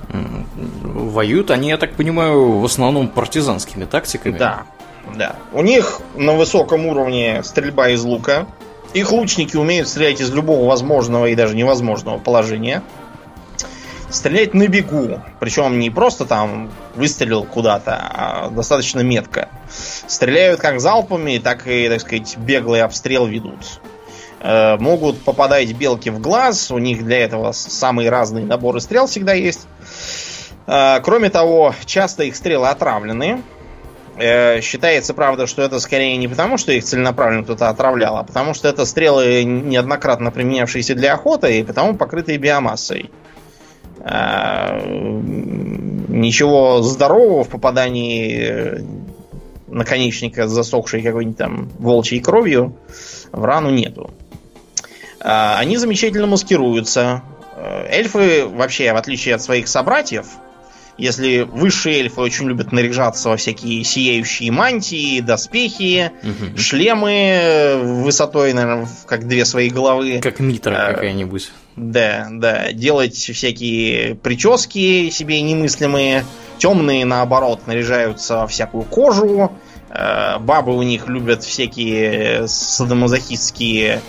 [0.84, 4.38] Воюют они, я так понимаю, в основном партизанскими тактиками.
[4.38, 4.64] Да,
[5.16, 5.38] да.
[5.54, 8.46] У них на высоком уровне стрельба из лука.
[8.94, 12.84] Их лучники умеют стрелять из любого возможного и даже невозможного положения.
[14.10, 15.22] стрелять на бегу.
[15.40, 19.50] Причем не просто там выстрелил куда-то, а достаточно метко.
[20.06, 23.58] Стреляют как залпами, так и, так сказать, беглый обстрел ведут.
[24.40, 29.34] Э, могут попадать белки в глаз, у них для этого самые разные наборы стрел всегда
[29.34, 29.68] есть.
[30.68, 33.42] Э, кроме того, часто их стрелы отравлены.
[34.16, 38.54] Э, считается, правда, что это скорее не потому, что их целенаправленно кто-то отравлял, а потому
[38.54, 43.10] что это стрелы, неоднократно применявшиеся для охоты, и потому покрытые биомассой.
[44.00, 44.80] Э,
[46.08, 48.86] ничего здорового в попадании
[49.68, 52.78] наконечника, засохшей какой-нибудь там волчьей кровью,
[53.32, 54.12] в рану нету.
[55.20, 57.24] Э, они замечательно маскируются.
[57.90, 60.26] Эльфы вообще, в отличие от своих собратьев,
[60.98, 66.58] если высшие эльфы очень любят наряжаться во всякие сияющие мантии, доспехи, угу.
[66.58, 70.20] шлемы высотой, наверное, как две свои головы.
[70.22, 71.52] Как митра а, какая-нибудь.
[71.76, 72.72] Да, да.
[72.72, 76.26] Делать всякие прически себе немыслимые.
[76.60, 79.52] Темные, наоборот, наряжаются во всякую кожу.
[79.90, 84.02] Э, бабы у них любят всякие садомазохистские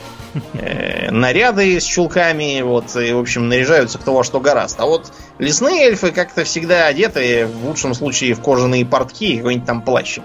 [0.55, 4.79] э, наряды с чулками, вот, и, в общем, наряжаются кто во что гораст.
[4.81, 9.67] А вот лесные эльфы как-то всегда одеты, в лучшем случае, в кожаные портки и какой-нибудь
[9.67, 10.25] там плащик.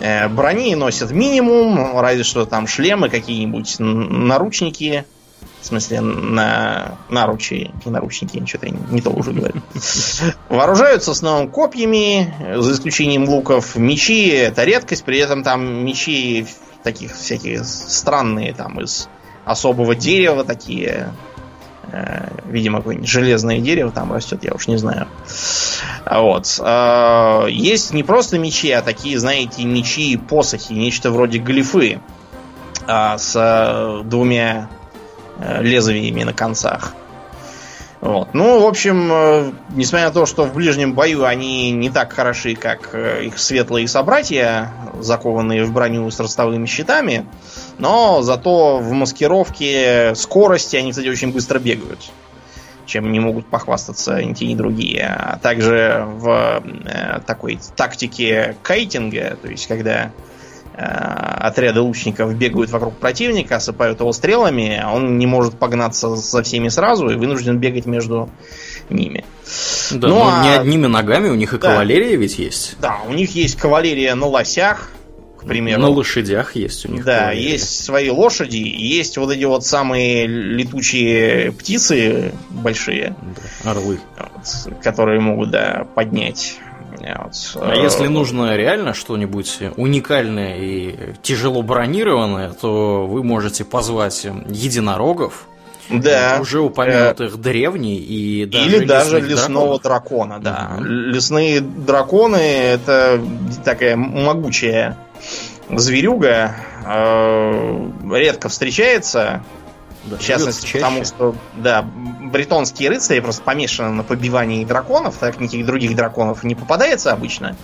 [0.00, 5.04] Э, брони носят минимум, разве что там шлемы какие-нибудь, наручники,
[5.60, 9.62] в смысле, на наручи, не наручники, что-то я не то уже говорю.
[10.48, 13.76] Вооружаются в основном копьями, за исключением луков.
[13.76, 16.46] Мечи это редкость, при этом там мечи
[16.84, 19.08] таких всякие странные, там из
[19.44, 21.12] особого дерева такие.
[21.90, 25.08] Э, видимо, какое-нибудь железное дерево там растет, я уж не знаю.
[26.08, 26.60] Вот.
[26.60, 32.00] Э, есть не просто мечи, а такие, знаете, мечи и посохи, нечто вроде глифы
[32.86, 34.68] э, с двумя
[35.60, 36.94] лезвиями на концах.
[38.04, 38.34] Вот.
[38.34, 42.54] Ну, в общем, э, несмотря на то, что в ближнем бою они не так хороши,
[42.54, 47.24] как э, их светлые собратья, закованные в броню с ростовыми щитами,
[47.78, 51.98] но зато в маскировке скорости они, кстати, очень быстро бегают
[52.84, 55.06] чем не могут похвастаться ни те, ни другие.
[55.06, 60.10] А также в э, такой тактике кайтинга, то есть когда
[60.76, 66.68] отряды лучников бегают вокруг противника, осыпают его стрелами, а он не может погнаться за всеми
[66.68, 68.28] сразу и вынужден бегать между
[68.90, 69.24] ними.
[69.92, 70.42] Да, ну, а...
[70.42, 71.70] не одними ногами, у них и да.
[71.70, 72.76] кавалерия ведь есть.
[72.80, 74.90] Да, у них есть кавалерия на лосях,
[75.38, 75.80] к примеру.
[75.80, 77.04] На лошадях есть у них.
[77.04, 77.52] Да, кавалерия.
[77.52, 83.14] есть свои лошади, есть вот эти вот самые летучие птицы большие.
[83.64, 84.00] Да, орлы.
[84.18, 86.56] Вот, которые могут, да, поднять
[86.98, 87.62] вот.
[87.62, 95.46] А если нужно реально что-нибудь уникальное и тяжело бронированное, то вы можете позвать единорогов,
[95.90, 96.38] да.
[96.40, 100.76] Уже упомянутых э, древний и даже Или даже лесного дракона, да.
[100.76, 100.84] Угу.
[100.84, 103.20] Лесные драконы это
[103.64, 104.96] такая могучая
[105.70, 109.42] зверюга, э, редко встречается.
[110.06, 115.64] Да, в частности, потому что, да, бретонские рыцари просто помешаны на побивании драконов, так никаких
[115.64, 117.56] других драконов не попадается обычно.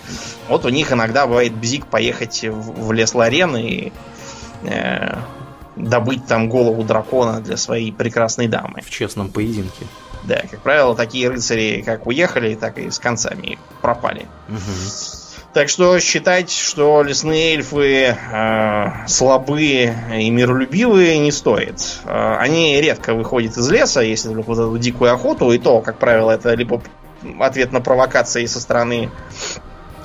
[0.47, 3.91] Вот у них иногда бывает бзик поехать в, в лес Ларен и
[4.63, 5.17] э,
[5.75, 8.81] добыть там голову дракона для своей прекрасной дамы.
[8.81, 9.85] В честном поединке.
[10.23, 14.27] Да, как правило, такие рыцари как уехали, так и с концами пропали.
[14.49, 15.20] Угу.
[15.53, 21.99] Так что считать, что лесные эльфы э, слабые и миролюбивые не стоит.
[22.05, 25.97] Э, они редко выходят из леса, если только вот эту дикую охоту, и то, как
[25.97, 26.81] правило, это либо
[27.39, 29.09] ответ на провокации со стороны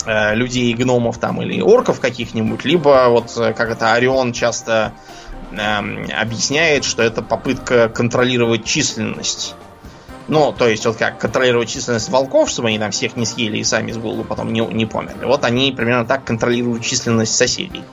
[0.04, 4.94] э, людей, гномов там или орков каких-нибудь, либо вот э, как это Орион часто
[5.52, 5.56] э,
[6.12, 9.54] объясняет, что это попытка контролировать численность
[10.28, 13.64] ну, то есть, вот как контролировать численность волков, чтобы они там всех не съели и
[13.64, 15.24] сами с голоду потом не, не померли.
[15.24, 17.84] Вот они примерно так контролируют численность соседей.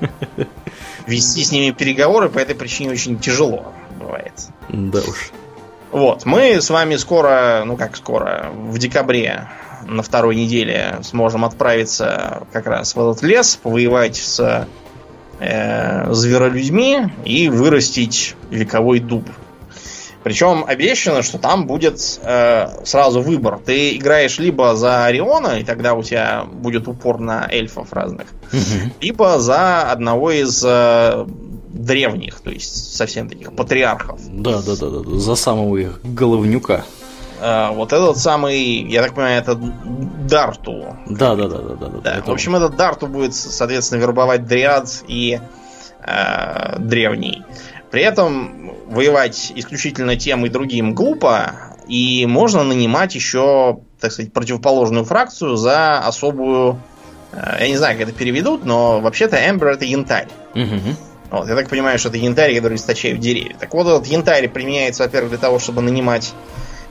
[1.06, 3.72] Вести с ними переговоры по этой причине очень тяжело
[4.06, 4.32] бывает.
[4.68, 5.30] Да уж.
[5.92, 9.48] Вот, мы с вами скоро, ну как скоро, в декабре
[9.86, 14.66] на второй неделе сможем отправиться как раз в этот лес, повоевать с
[15.38, 19.28] э, зверолюдьми и вырастить вековой дуб.
[20.26, 23.60] Причем обещано, что там будет э, сразу выбор.
[23.64, 28.90] Ты играешь либо за Ориона, и тогда у тебя будет упор на эльфов разных, угу.
[29.00, 31.26] либо за одного из э,
[31.68, 34.18] древних, то есть совсем таких патриархов.
[34.28, 36.84] Да, да, да, да, за самого их головнюка.
[37.40, 40.96] Э, вот этот самый, я так понимаю, это Дарту.
[41.08, 41.88] Да, да, да, да, да.
[42.02, 42.14] да.
[42.16, 42.32] Это...
[42.32, 45.38] В общем, этот Дарту будет, соответственно, вербовать Дриад и
[46.00, 47.44] э, древний.
[47.90, 51.54] При этом воевать исключительно тем и другим глупо.
[51.88, 56.80] и можно нанимать еще, так сказать, противоположную фракцию за особую...
[57.32, 60.28] Э, я не знаю, как это переведут, но вообще-то Эмбер это янтарь.
[60.54, 60.96] Угу.
[61.30, 63.56] Вот, я так понимаю, что это янтарь, который источают деревья.
[63.58, 66.32] Так вот, этот янтарь применяется, во-первых, для того, чтобы нанимать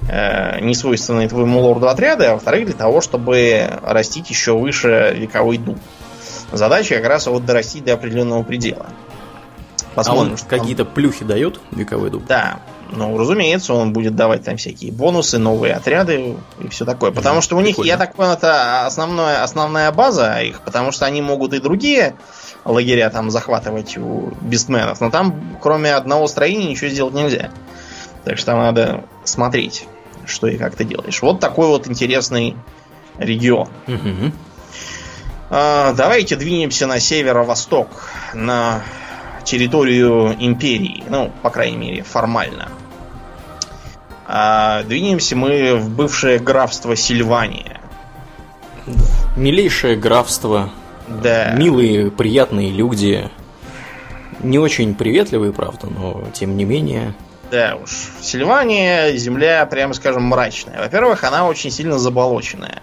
[0.10, 5.78] э, несвойственные твоему лорду отряды, а во-вторых, для того, чтобы растить еще выше вековой дуб.
[6.52, 8.88] Задача как раз вот дорастить до определенного предела.
[9.96, 10.94] Посмотрим, а он какие-то там...
[10.94, 12.26] плюхи дает вековой дуб?
[12.28, 12.60] Да,
[12.92, 17.12] ну, разумеется, он будет давать там всякие бонусы, новые отряды и все такое.
[17.12, 21.22] Потому что у них, я так понял, это основное, основная база их, потому что они
[21.22, 22.16] могут и другие
[22.66, 27.52] лагеря там захватывать у бестменов, но там кроме одного строения ничего сделать нельзя.
[28.24, 29.88] Так что надо смотреть,
[30.26, 31.22] что и как ты делаешь.
[31.22, 32.56] Вот такой вот интересный
[33.18, 33.70] регион.
[33.88, 34.32] Угу.
[35.52, 38.82] А, давайте двинемся на северо-восток, на
[39.46, 41.04] территорию империи.
[41.08, 42.70] Ну, по крайней мере, формально.
[44.28, 47.80] А, двинемся мы в бывшее графство Сильвания.
[49.38, 50.72] Милейшее графство
[51.08, 51.52] да.
[51.52, 53.30] Милые, приятные люди.
[54.42, 57.14] Не очень приветливые, правда, но тем не менее.
[57.52, 58.12] Да уж.
[58.22, 60.80] Сильвания земля, прямо скажем, мрачная.
[60.80, 62.82] Во-первых, она очень сильно заболоченная.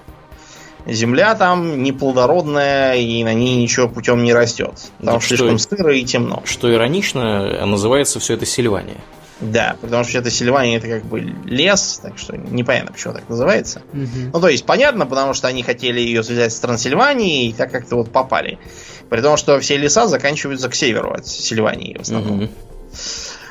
[0.87, 4.74] Земля там неплодородная, и на ней ничего путем не растет.
[4.99, 6.43] Там так слишком что, сыро и темно.
[6.45, 8.99] Что иронично, называется все это Сильвания.
[9.41, 13.83] Да, потому что это Сильвания это как бы лес, так что непонятно, почему так называется.
[13.93, 14.30] Угу.
[14.33, 17.97] Ну, то есть понятно, потому что они хотели ее связать с Трансильванией, и так как-то
[17.97, 18.59] вот попали.
[19.09, 22.45] При том, что все леса заканчиваются к северу от Сильвании в основном.
[22.45, 22.49] Угу.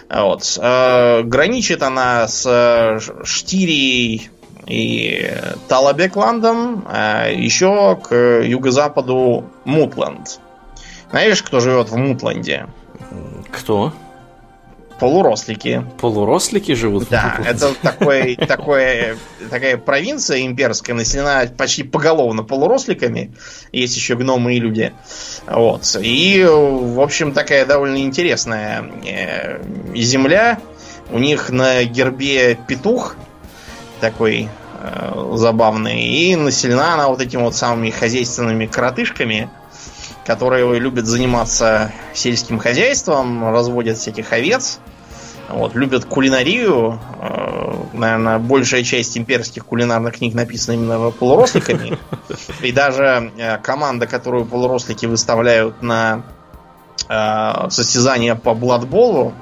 [0.10, 0.58] Вот.
[0.62, 4.30] Э, граничит она с Штирией
[4.68, 5.32] и
[5.68, 10.40] Талабекландом, а еще к юго-западу Мутланд.
[11.10, 12.68] Знаешь, кто живет в Мутланде?
[13.52, 13.94] Кто?
[15.02, 15.84] Полурослики.
[16.00, 17.08] Полурослики живут?
[17.10, 19.18] Да, это такой, такой,
[19.50, 23.34] такая провинция имперская, населена почти поголовно полуросликами.
[23.72, 24.94] Есть еще гномы и люди.
[25.48, 25.98] Вот.
[26.00, 29.64] И, в общем, такая довольно интересная э,
[29.96, 30.60] земля.
[31.10, 33.16] У них на гербе петух
[34.02, 34.50] такой
[34.80, 36.02] э, забавный.
[36.02, 39.50] И населена она вот этими вот самыми хозяйственными коротышками
[40.26, 44.80] которые любят заниматься сельским хозяйством, разводят всяких овец,
[45.50, 47.00] вот, любят кулинарию.
[47.20, 51.98] Э, наверное, большая часть имперских кулинарных книг написана именно полуросликами.
[52.62, 56.24] И даже э, команда, которую полурослики выставляют на
[57.10, 59.34] э, состязания по бладболу,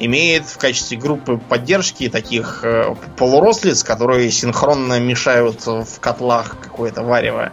[0.00, 2.64] имеет в качестве группы поддержки таких
[3.16, 7.52] полурослиц, которые синхронно мешают в котлах какое-то варево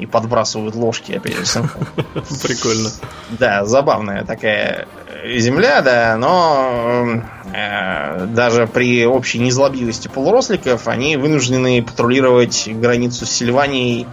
[0.00, 1.62] и подбрасывают ложки, опять же.
[2.42, 2.90] Прикольно.
[3.30, 4.88] Да, забавная такая
[5.26, 7.22] земля, да, но
[7.52, 14.06] э, даже при общей незлобивости полуросликов они вынуждены патрулировать границу с Сильванией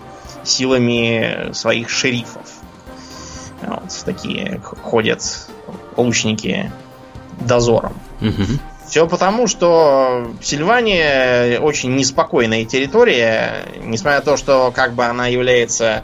[0.44, 2.46] силами своих шерифов.
[3.62, 5.48] Вот такие ходят
[5.96, 6.72] лучники
[7.40, 7.94] дозором.
[8.22, 8.60] Угу.
[8.88, 16.04] Все потому, что Сильвания очень неспокойная территория, несмотря на то, что как бы она является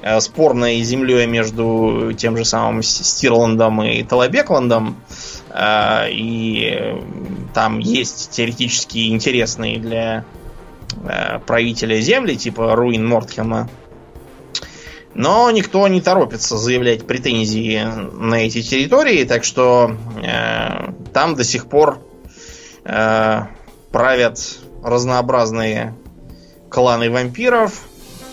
[0.00, 4.96] э, спорной землей между тем же самым Стирландом и Талабекландом,
[5.50, 7.02] э, и
[7.52, 10.24] там есть теоретически интересные для
[11.02, 13.68] э, правителя земли, типа руин Мортхема.
[15.14, 17.82] Но никто не торопится заявлять претензии
[18.12, 21.98] на эти территории, так что э, там до сих пор
[22.84, 23.40] э,
[23.90, 24.38] правят
[24.84, 25.94] разнообразные
[26.68, 27.82] кланы вампиров,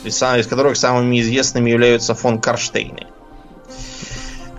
[0.03, 3.07] из, которых самыми известными являются фон Карштейны.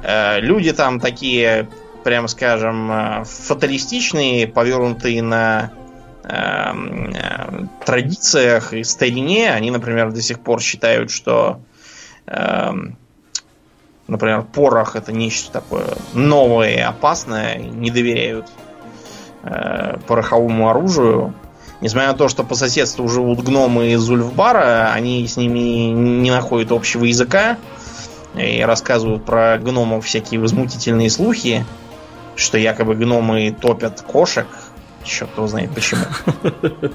[0.02, 1.68] Э, люди там такие,
[2.02, 5.70] прямо скажем, э, фаталистичные, повернутые на
[6.24, 9.52] э, э, традициях и старине.
[9.52, 11.60] Они, например, до сих пор считают, что
[14.08, 18.46] например, порох это нечто такое новое и опасное, не доверяют
[19.44, 21.34] э, пороховому оружию.
[21.80, 26.72] Несмотря на то, что по соседству живут гномы из Ульфбара, они с ними не находят
[26.72, 27.56] общего языка
[28.34, 31.64] и рассказывают про гномов всякие возмутительные слухи,
[32.34, 34.48] что якобы гномы топят кошек.
[35.04, 36.04] Черт его знает почему.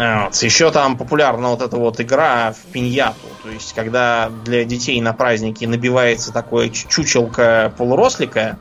[0.00, 0.34] Вот.
[0.36, 3.26] Еще там популярна вот эта вот игра в пиньяту.
[3.42, 8.58] То есть, когда для детей на празднике набивается такое чучелка полурослика,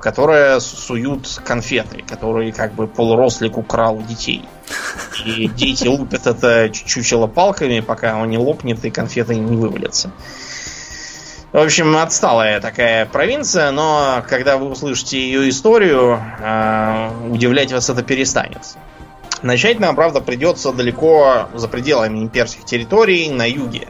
[0.00, 4.48] которое суют конфеты, которые как бы полурослик украл у детей.
[5.26, 10.10] И дети лупят это чучело палками, пока он не лопнет и конфеты не вывалятся.
[11.52, 18.02] В общем, отсталая такая провинция, но когда вы услышите ее историю, э, удивлять вас это
[18.02, 18.62] перестанет.
[19.42, 23.88] Начать нам, правда, придется далеко за пределами имперских территорий на юге.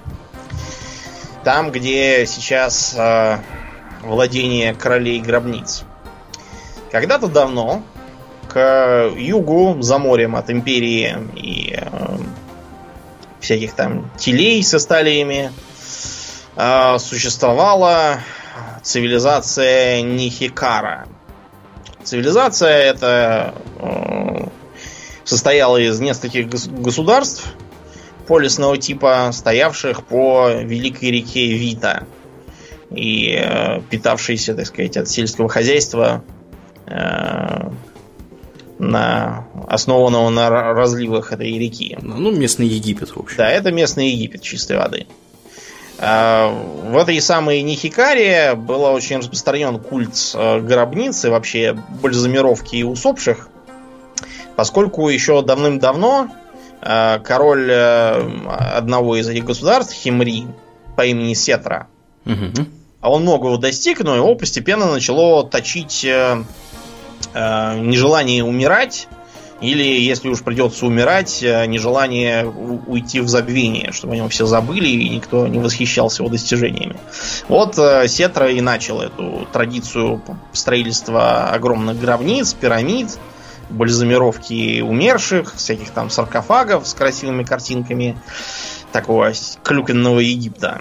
[1.45, 3.39] Там, где сейчас э,
[4.03, 5.85] владение королей гробниц.
[6.91, 7.83] Когда-то давно
[8.49, 12.17] к югу, за морем от империи и э,
[13.41, 15.53] всяких там телей со сталиями,
[16.57, 18.21] э, существовала
[18.83, 21.09] цивилизация Нихикара.
[22.05, 24.47] Цивилизация это э,
[25.25, 27.55] состояла из нескольких государств
[28.27, 32.05] полисного типа, стоявших по великой реке Вита
[32.91, 36.23] и э, питавшиеся, так сказать, от сельского хозяйства
[36.87, 37.71] э,
[38.79, 41.97] на основанного на разливах этой реки.
[42.01, 43.39] Ну, местный Египет, в общем.
[43.39, 45.07] Да, это местный Египет чистой воды.
[45.99, 53.49] А, в этой самой Нихикаре был очень распространен культ э, гробницы, вообще бальзамировки и усопших,
[54.57, 56.29] поскольку еще давным-давно
[56.81, 58.47] э, король э,
[58.77, 60.47] одного из этих государств, Химри,
[60.97, 61.89] по имени Сетра,
[62.27, 62.67] угу.
[63.01, 66.07] а он многого достиг, но его постепенно начало точить
[67.35, 69.09] нежелание умирать
[69.63, 74.89] или, если уж придется умирать, э, нежелание уйти в забвение, чтобы о нем все забыли
[74.89, 76.97] и никто не восхищался его достижениями.
[77.49, 80.21] Вот э, Сетра и начал эту традицию
[80.53, 83.19] строительства огромных гробниц, пирамид,
[83.73, 88.17] бальзамировки умерших, всяких там саркофагов с красивыми картинками
[88.93, 90.81] такого клюкенного Египта.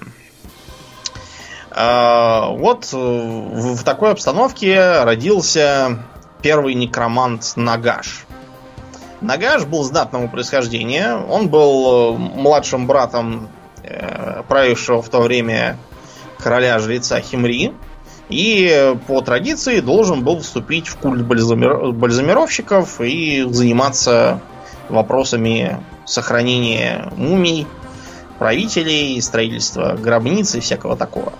[1.71, 6.03] А, вот в такой обстановке родился
[6.41, 8.25] первый некромант Нагаш.
[9.21, 11.15] Нагаш был знатного происхождения.
[11.15, 13.49] Он был э, младшим братом
[13.83, 15.77] э, правившего в то время
[16.39, 17.71] короля-жреца Химри.
[18.31, 21.91] И по традиции должен был вступить в культ бальзамир...
[21.91, 24.39] бальзамировщиков и заниматься
[24.89, 27.67] вопросами сохранения мумий,
[28.39, 31.33] правителей, строительства гробниц и всякого такого.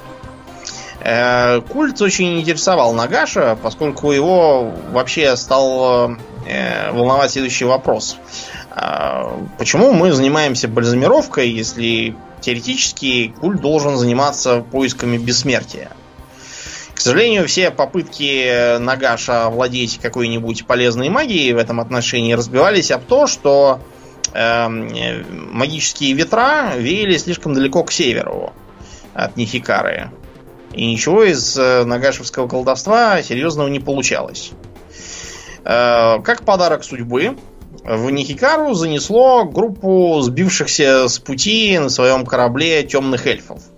[1.00, 8.18] Э, культ очень интересовал Нагаша, поскольку его вообще стал Э, волновать следующий вопрос.
[9.58, 15.92] Почему мы занимаемся бальзамировкой, если теоретически культ должен заниматься поисками бессмертия?
[17.02, 23.26] К сожалению, все попытки Нагаша владеть какой-нибудь полезной магией в этом отношении разбивались об то,
[23.26, 23.80] что
[24.36, 28.54] э, магические ветра веяли слишком далеко к северу
[29.16, 30.12] от Нихикары.
[30.74, 34.52] И ничего из э, нагашевского колдовства серьезного не получалось.
[35.66, 37.36] Э, как подарок судьбы,
[37.84, 43.71] в Нихикару занесло группу сбившихся с пути на своем корабле темных эльфов.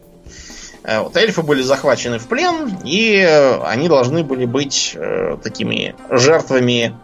[0.83, 3.21] Э, вот эльфы были захвачены в плен, и
[3.63, 6.95] они должны были быть э, такими жертвами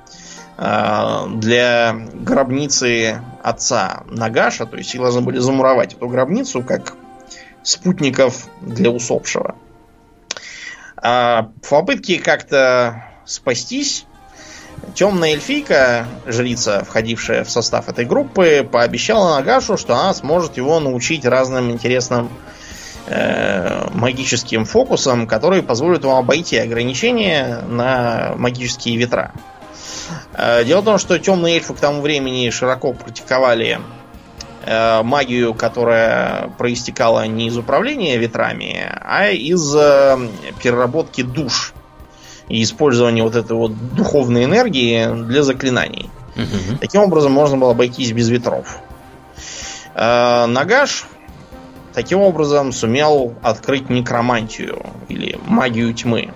[0.58, 4.66] э, для гробницы отца Нагаша.
[4.66, 6.96] То есть их должны были замуровать эту гробницу как
[7.64, 9.56] спутников для усопшего.
[11.02, 14.06] А в попытке как-то спастись
[14.96, 21.26] Темная эльфийка, жрица, входившая в состав этой группы, пообещала Нагашу, что она сможет его научить
[21.26, 22.30] разным интересным
[23.08, 29.32] э, магическим фокусам, которые позволят ему обойти ограничения на магические ветра.
[30.34, 33.80] Э, дело в том, что темные эльфы к тому времени широко практиковали
[34.66, 40.18] э, магию, которая проистекала не из управления ветрами, а из э,
[40.62, 41.74] переработки душ
[42.47, 46.10] и использование вот этой вот духовной энергии для заклинаний.
[46.36, 46.78] Угу.
[46.80, 48.80] Таким образом можно было обойтись без ветров.
[49.93, 51.06] Э, Нагаш
[51.94, 56.34] таким образом сумел открыть некромантию или магию тьмы.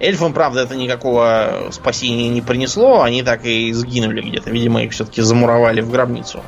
[0.00, 4.50] Эльфам, правда, это никакого спасения не принесло, они так и сгинули где-то.
[4.50, 6.42] Видимо, их все-таки замуровали в гробницу.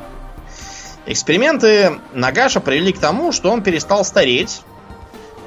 [1.05, 4.61] Эксперименты Нагаша привели к тому, что он перестал стареть,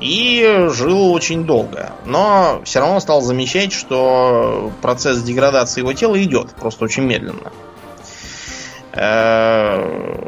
[0.00, 1.92] и жил очень долго.
[2.04, 7.52] Но все равно стал замечать, что процесс деградации его тела идет, просто очень медленно.
[8.98, 10.18] Э,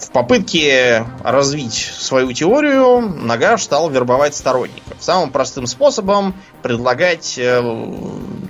[0.00, 4.96] в попытке развить свою теорию Нагаш стал вербовать сторонников.
[4.98, 7.60] Самым простым способом предлагать э,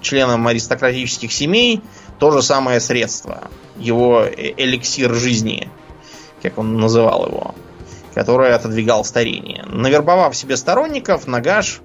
[0.01, 1.83] членам аристократических семей
[2.21, 3.49] то же самое средство.
[3.79, 5.69] Его э, эликсир жизни,
[6.43, 7.55] как он называл его
[8.15, 9.65] который отодвигал старение.
[9.69, 11.81] Навербовав себе сторонников, Нагаш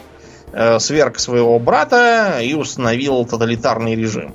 [0.79, 4.33] сверг своего брата и установил тоталитарный режим.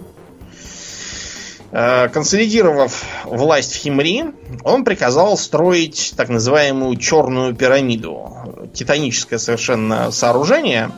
[1.71, 4.25] Э, консолидировав власть в Химри,
[4.65, 8.71] он приказал строить так называемую черную пирамиду.
[8.73, 10.91] Титаническое совершенно сооружение,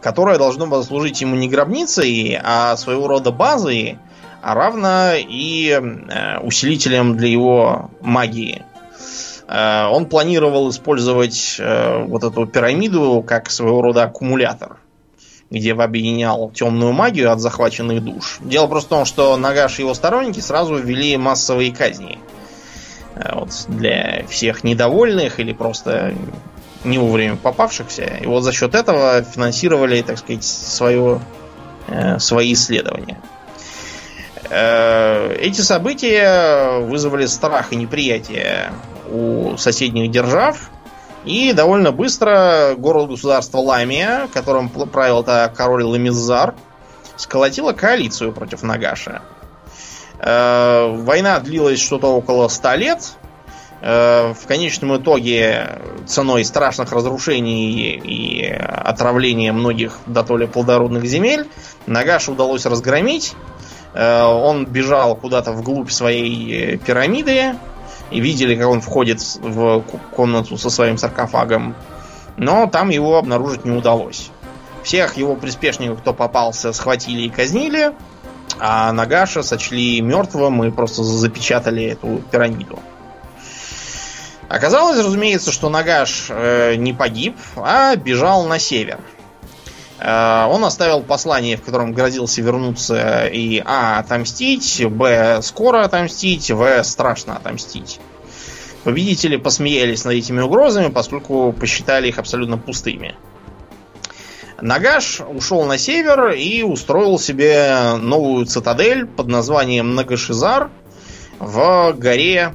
[0.00, 3.98] которое должно было служить ему не гробницей, а своего рода базой,
[4.42, 8.64] а равно и э, усилителем для его магии.
[9.46, 14.78] Э, он планировал использовать вот эту пирамиду как своего рода аккумулятор,
[15.52, 18.38] где объединял темную магию от захваченных душ.
[18.40, 22.18] Дело просто в том, что Нагаш и его сторонники сразу ввели массовые казни.
[23.14, 26.14] Вот, для всех недовольных или просто
[26.84, 28.04] не вовремя попавшихся.
[28.22, 31.20] И вот за счет этого финансировали, так сказать, свое,
[31.88, 33.20] э, свои исследования.
[34.48, 38.72] Э, эти события вызвали страх и неприятие
[39.10, 40.70] у соседних держав.
[41.24, 46.54] И довольно быстро город-государство Ламия, которым правил это король Ламизар,
[47.16, 49.22] сколотило коалицию против Нагаша.
[50.18, 53.12] Э, война длилась что-то около ста лет.
[53.80, 61.48] Э, в конечном итоге ценой страшных разрушений и отравления многих до то ли плодородных земель
[61.86, 63.34] Нагаша удалось разгромить.
[63.94, 67.54] Э, он бежал куда-то вглубь своей пирамиды,
[68.12, 69.82] и видели, как он входит в
[70.14, 71.74] комнату со своим саркофагом.
[72.36, 74.30] Но там его обнаружить не удалось.
[74.82, 77.92] Всех его приспешников, кто попался, схватили и казнили,
[78.58, 82.78] а Нагаша сочли мертвым и просто запечатали эту пирамиду.
[84.48, 88.98] Оказалось, разумеется, что Нагаш э, не погиб, а бежал на север.
[90.02, 94.00] Э, он оставил послание, в котором грозился вернуться и А.
[94.00, 95.40] отомстить, Б.
[95.42, 96.82] скоро отомстить, В.
[96.82, 98.00] страшно отомстить.
[98.82, 103.14] Победители посмеялись над этими угрозами, поскольку посчитали их абсолютно пустыми.
[104.60, 110.70] Нагаш ушел на север и устроил себе новую цитадель под названием Нагашизар
[111.38, 112.54] в горе.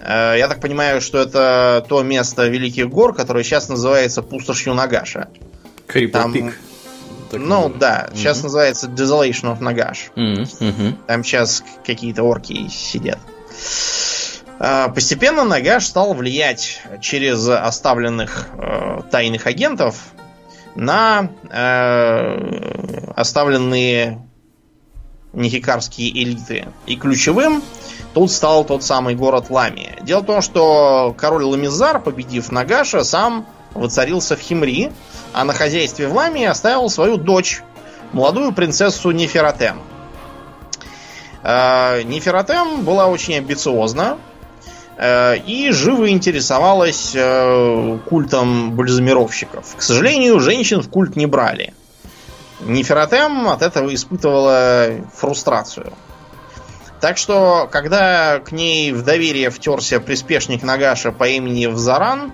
[0.00, 5.28] Э, я так понимаю, что это то место Великих гор, которое сейчас называется пустошью Нагаша.
[7.30, 8.16] Там, ну да, mm-hmm.
[8.16, 10.12] сейчас называется Desolation of Nagash.
[10.16, 11.06] Mm-hmm.
[11.06, 13.18] Там сейчас какие-то орки сидят.
[14.58, 19.96] А, постепенно Нагаш стал влиять через оставленных э, тайных агентов
[20.74, 24.22] на э, оставленные
[25.32, 26.68] нехикарские элиты.
[26.86, 27.62] И ключевым
[28.14, 29.98] тут стал тот самый город Ламия.
[30.02, 34.92] Дело в том, что король Ламизар, победив Нагаша, сам воцарился в Химри,
[35.32, 37.62] а на хозяйстве в Ламии оставил свою дочь,
[38.12, 39.80] молодую принцессу Нефератем.
[41.42, 44.18] Э, Нефератем была очень амбициозна
[44.96, 49.76] э, и живо интересовалась э, культом бальзамировщиков.
[49.76, 51.74] К сожалению, женщин в культ не брали.
[52.60, 55.92] Нефератем от этого испытывала фрустрацию.
[57.00, 62.32] Так что, когда к ней в доверие втерся приспешник Нагаша по имени Взаран,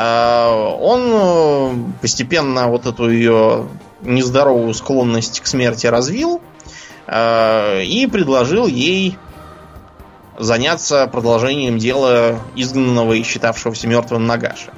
[0.00, 3.66] он э, постепенно вот эту ее
[4.02, 6.40] нездоровую склонность к смерти развил
[7.08, 9.18] а, и предложил ей
[10.38, 14.72] заняться продолжением дела изгнанного и считавшегося мертвым Нагаша.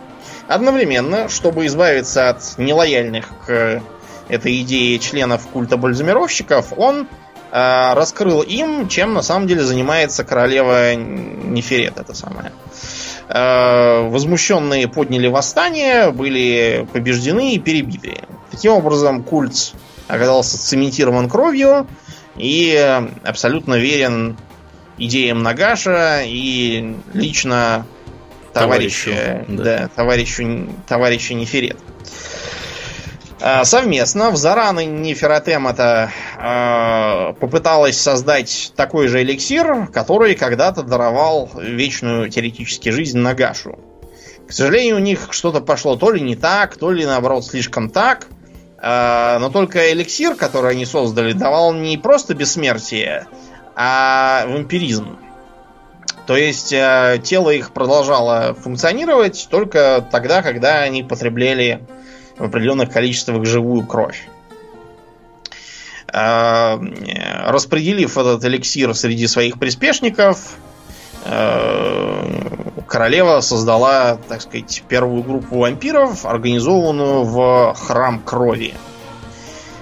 [0.49, 3.83] Одновременно, чтобы избавиться от нелояльных к
[4.29, 7.09] этой идее членов культа бальзамировщиков, он
[7.53, 12.53] э, раскрыл им, чем на самом деле занимается королева Неферет, это самое.
[12.53, 18.19] Э, возмущенные подняли восстание, были побеждены и перебиты.
[18.51, 19.73] Таким образом, культ
[20.09, 21.87] оказался цементирован кровью
[22.37, 24.37] и абсолютно верен
[24.99, 27.87] идеям Нагаша и лично
[28.53, 29.65] товарища, товарищу, да.
[29.65, 31.79] Да, товарищу, товарища Неферет.
[33.43, 41.51] А, совместно в Заран и Неферотемата а, попыталась создать такой же эликсир, который когда-то даровал
[41.55, 43.79] вечную теоретически жизнь Нагашу.
[44.47, 48.27] К сожалению, у них что-то пошло то ли не так, то ли наоборот слишком так.
[48.77, 53.27] А, но только эликсир, который они создали, давал не просто бессмертие,
[53.75, 55.19] а вампиризм.
[56.27, 61.81] То есть тело их продолжало функционировать только тогда, когда они потребляли
[62.41, 64.27] в определенных количествах живую кровь.
[66.13, 66.81] А,
[67.47, 70.57] распределив этот эликсир среди своих приспешников,
[71.25, 72.27] а,
[72.89, 78.75] королева создала, так сказать, первую группу вампиров, организованную в храм крови.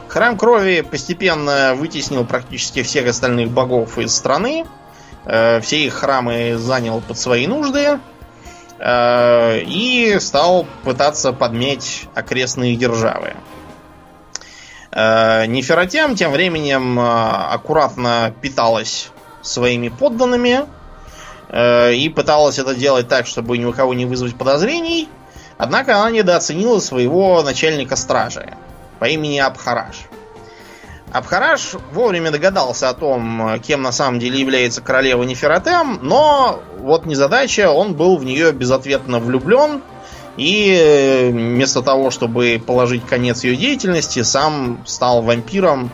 [0.09, 4.67] Храм крови постепенно вытеснил практически всех остальных богов из страны.
[5.25, 8.01] А, все их храмы занял под свои нужды.
[8.79, 13.35] Э, и стал пытаться подметь окрестные державы.
[14.93, 19.11] Э, Неферотям тем временем э, аккуратно питалась
[19.43, 20.67] своими подданными
[21.51, 25.09] и пыталась это делать так, чтобы ни у кого не вызвать подозрений.
[25.57, 28.53] Однако она недооценила своего начальника стражи
[28.99, 30.08] по имени Абхараш.
[31.13, 37.71] Абхараш вовремя догадался о том, кем на самом деле является королева Нефератем, но вот незадача,
[37.71, 39.83] он был в нее безответно влюблен,
[40.37, 45.91] и вместо того, чтобы положить конец ее деятельности, сам стал вампиром,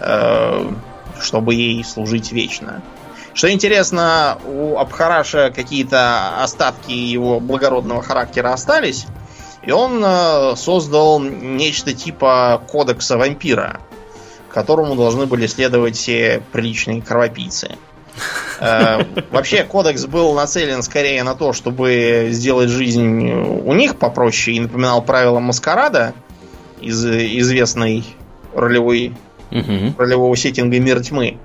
[0.00, 0.70] э,
[1.20, 2.82] чтобы ей служить вечно.
[3.32, 9.06] Что интересно, у Абхараша какие-то остатки его благородного характера остались,
[9.62, 13.78] и он э, создал нечто типа кодекса вампира,
[14.52, 17.76] которому должны были следовать все приличные кровопийцы.
[18.60, 24.60] Э, вообще, кодекс был нацелен скорее на то, чтобы сделать жизнь у них попроще и
[24.60, 26.14] напоминал правила маскарада
[26.80, 28.04] из известной
[28.54, 29.14] ролевой
[29.50, 29.94] угу.
[29.98, 31.38] ролевого сеттинга Мир тьмы.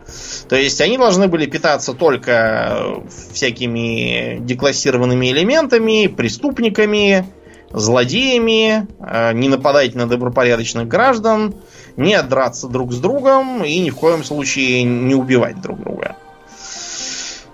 [0.50, 3.02] То есть они должны были питаться только
[3.34, 7.26] всякими деклассированными элементами, преступниками,
[7.72, 11.56] злодеями, э, не нападать на добропорядочных граждан,
[11.98, 16.16] не драться друг с другом и ни в коем случае не убивать друг друга.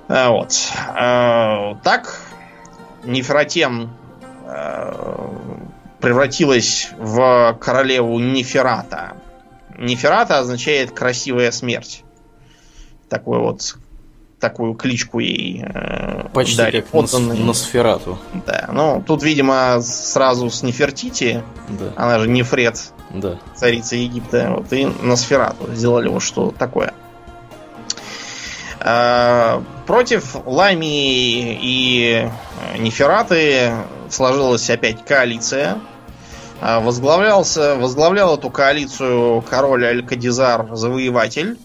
[0.08, 0.54] Э, вот.
[0.96, 2.20] Э, так
[3.04, 3.92] Нефератем
[6.02, 9.14] превратилась в королеву Неферата.
[9.78, 12.04] Неферата означает красивая смерть.
[13.08, 13.78] Такой вот
[14.42, 16.82] такую кличку ей э, Почти дали.
[16.82, 17.42] как подданные.
[17.44, 18.18] Носферату.
[18.46, 21.94] Да, ну тут, видимо, сразу с Нефертити, да.
[21.96, 23.38] она же Нефрет, да.
[23.56, 26.94] царица Египта, вот и Носферату сделали вот что такое.
[28.80, 32.30] Э, против Ламии и
[32.78, 33.74] Нефераты
[34.10, 35.80] сложилась опять коалиция.
[36.62, 41.58] Э, возглавлялся, возглавлял эту коалицию король Аль-Кадизар Завоеватель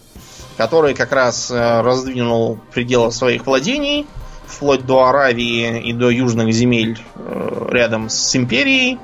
[0.57, 4.07] который как раз э, раздвинул пределы своих владений,
[4.45, 8.97] вплоть до Аравии и до южных земель э, рядом с империей.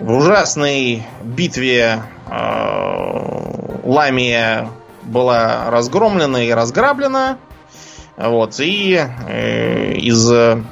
[0.00, 4.68] В ужасной битве э, Ламия
[5.02, 7.38] была разгромлена и разграблена.
[8.16, 10.62] Вот, и э, из, э,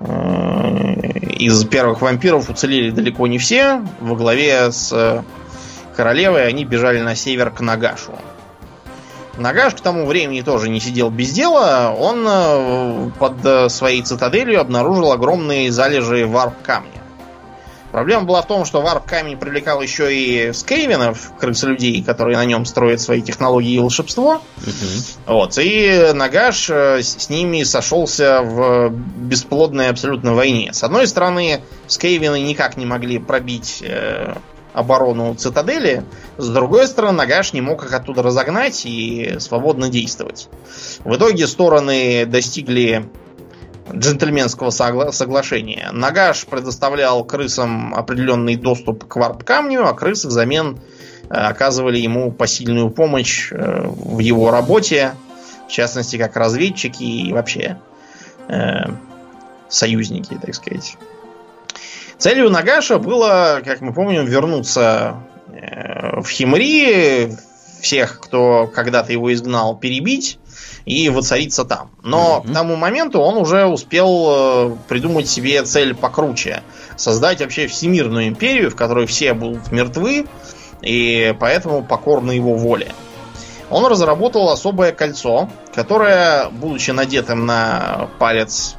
[0.00, 3.82] из первых вампиров уцелели далеко не все.
[4.00, 5.24] Во главе с
[5.96, 8.12] королевой они бежали на север к Нагашу.
[9.38, 11.94] Нагаш к тому времени тоже не сидел без дела.
[11.98, 16.95] Он э, под э, своей цитаделью обнаружил огромные залежи варп-камня.
[17.92, 23.00] Проблема была в том, что варп-камень привлекал еще и скейвенов, крысолюдей, которые на нем строят
[23.00, 24.42] свои технологии и волшебство.
[24.58, 25.34] Угу.
[25.34, 25.58] Вот.
[25.58, 30.72] И Нагаш э, с ними сошелся в бесплодной абсолютно войне.
[30.72, 33.82] С одной стороны, скейвены никак не могли пробить
[34.76, 36.04] оборону цитадели.
[36.36, 40.48] С другой стороны, Нагаш не мог их оттуда разогнать и свободно действовать.
[41.02, 43.08] В итоге стороны достигли
[43.92, 45.90] джентльменского согла- соглашения.
[45.92, 50.78] Нагаш предоставлял крысам определенный доступ к варп-камню, а крысы взамен
[51.28, 55.12] э, оказывали ему посильную помощь э, в его работе,
[55.68, 57.78] в частности, как разведчики и вообще
[58.48, 58.84] э,
[59.68, 60.96] союзники, так сказать.
[62.18, 65.16] Целью Нагаша было, как мы помним, вернуться
[65.48, 67.36] э, в Химри,
[67.80, 70.38] всех, кто когда-то его изгнал, перебить
[70.86, 71.90] и воцариться там.
[72.02, 72.50] Но mm-hmm.
[72.50, 76.62] к тому моменту он уже успел э, придумать себе цель покруче.
[76.96, 80.26] Создать вообще всемирную империю, в которой все будут мертвы,
[80.80, 82.92] и поэтому покорны его воле.
[83.68, 88.76] Он разработал особое кольцо, которое, будучи надетым на палец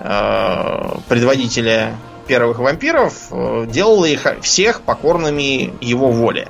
[0.00, 1.94] э, предводителя
[2.26, 6.48] первых вампиров э, делала их всех покорными его воле.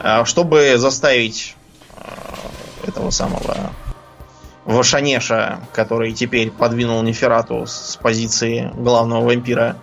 [0.00, 1.54] Э, чтобы заставить
[1.96, 2.00] э,
[2.88, 3.72] этого самого
[4.68, 9.78] Вашанеша, который теперь подвинул Неферату с позиции главного вампира,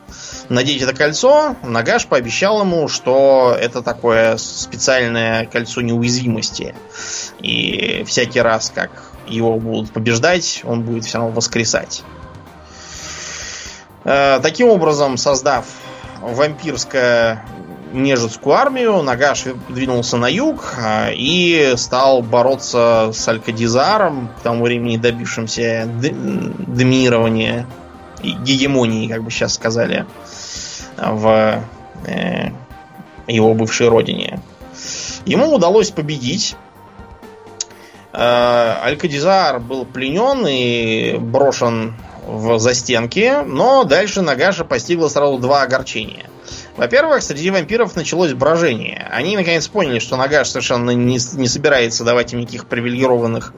[0.48, 6.76] надеть это кольцо, Нагаш пообещал ему, что это такое специальное кольцо неуязвимости.
[7.40, 8.92] И всякий раз, как
[9.28, 12.04] его будут побеждать, он будет все равно воскресать.
[14.04, 15.66] Э, таким образом, создав
[16.22, 17.44] вампирское
[17.96, 24.98] нежитскую армию, Нагаш двинулся на юг э, и стал бороться с Алькадизаром, к тому времени
[24.98, 27.66] добившимся доминирования
[28.22, 30.06] и гегемонии, как бы сейчас сказали,
[30.98, 31.64] в
[32.06, 32.50] э,
[33.28, 34.40] его бывшей родине.
[35.26, 36.56] Ему удалось победить.
[38.12, 46.26] Алькадизар был пленен и брошен в застенки, но дальше Нагаша постигло сразу два огорчения.
[46.78, 49.08] Во-первых, среди вампиров началось брожение.
[49.12, 53.54] Они наконец поняли, что Нагаш совершенно не, не собирается давать им никаких привилегированных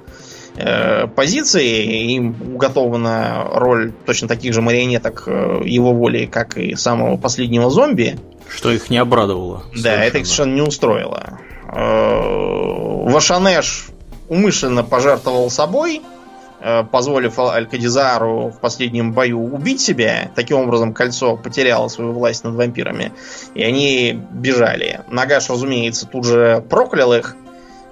[0.56, 2.14] э, позиции.
[2.14, 8.20] Им уготована роль точно таких же марионеток э, его воли, как и самого последнего зомби.
[8.50, 9.64] Что их не обрадовало.
[9.74, 10.04] Да, совершенно.
[10.04, 11.40] это их совершенно не устроило.
[11.74, 13.88] Э, Вашанеш
[14.30, 16.02] умышленно пожертвовал собой,
[16.92, 20.32] позволив Алькадизару в последнем бою убить себя.
[20.36, 23.12] Таким образом, кольцо потеряло свою власть над вампирами.
[23.54, 25.02] И они бежали.
[25.10, 27.36] Нагаш, разумеется, тут же проклял их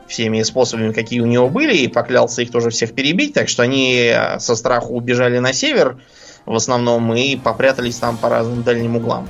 [0.07, 3.33] всеми способами, какие у него были, и поклялся их тоже всех перебить.
[3.33, 5.97] Так что они со страху убежали на север
[6.45, 9.27] в основном и попрятались там по разным дальним углам.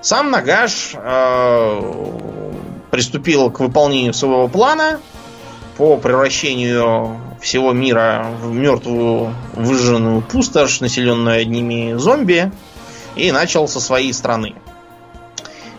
[0.00, 1.80] Сам Нагаш э,
[2.90, 5.00] приступил к выполнению своего плана
[5.76, 12.52] по превращению всего мира в мертвую выжженную пустошь, населенную одними зомби,
[13.16, 14.54] и начал со своей страны.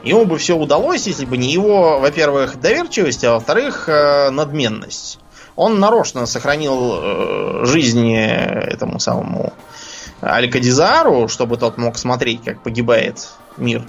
[0.03, 5.19] Ему бы все удалось, если бы не его, во-первых, доверчивость, а во-вторых, э, надменность.
[5.55, 9.53] Он нарочно сохранил э, жизнь этому самому
[10.21, 13.83] Алькадизару, чтобы тот мог смотреть, как погибает мир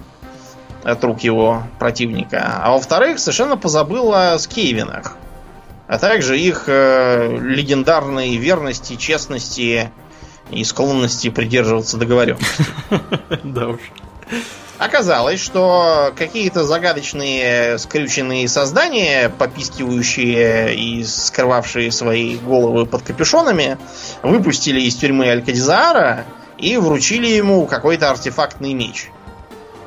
[0.85, 2.59] от рук его противника.
[2.63, 5.17] А во-вторых, совершенно позабыл о скейвинах.
[5.93, 9.93] А также их э, легендарной верности, честности
[10.51, 12.65] и склонности придерживаться договоренности.
[13.45, 13.81] Да уж.
[14.79, 23.77] Оказалось, что какие-то загадочные скрюченные создания, попискивающие и скрывавшие свои головы под капюшонами,
[24.23, 26.25] выпустили из тюрьмы Алькадизаара
[26.57, 29.11] и вручили ему какой-то артефактный меч–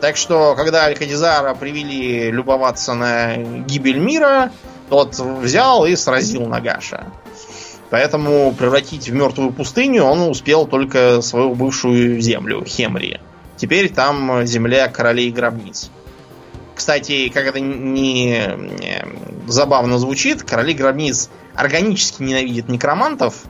[0.02, 4.52] так что, когда Алькадизара привели любоваться на гибель мира,
[4.90, 7.08] тот взял и сразил Нагаша.
[7.90, 13.20] Поэтому превратить в мертвую пустыню он успел только свою бывшую землю, Хемри.
[13.58, 15.90] Теперь там земля королей гробниц.
[16.76, 18.58] Кстати, как это не
[19.48, 23.44] забавно звучит, короли гробниц органически ненавидят некромантов,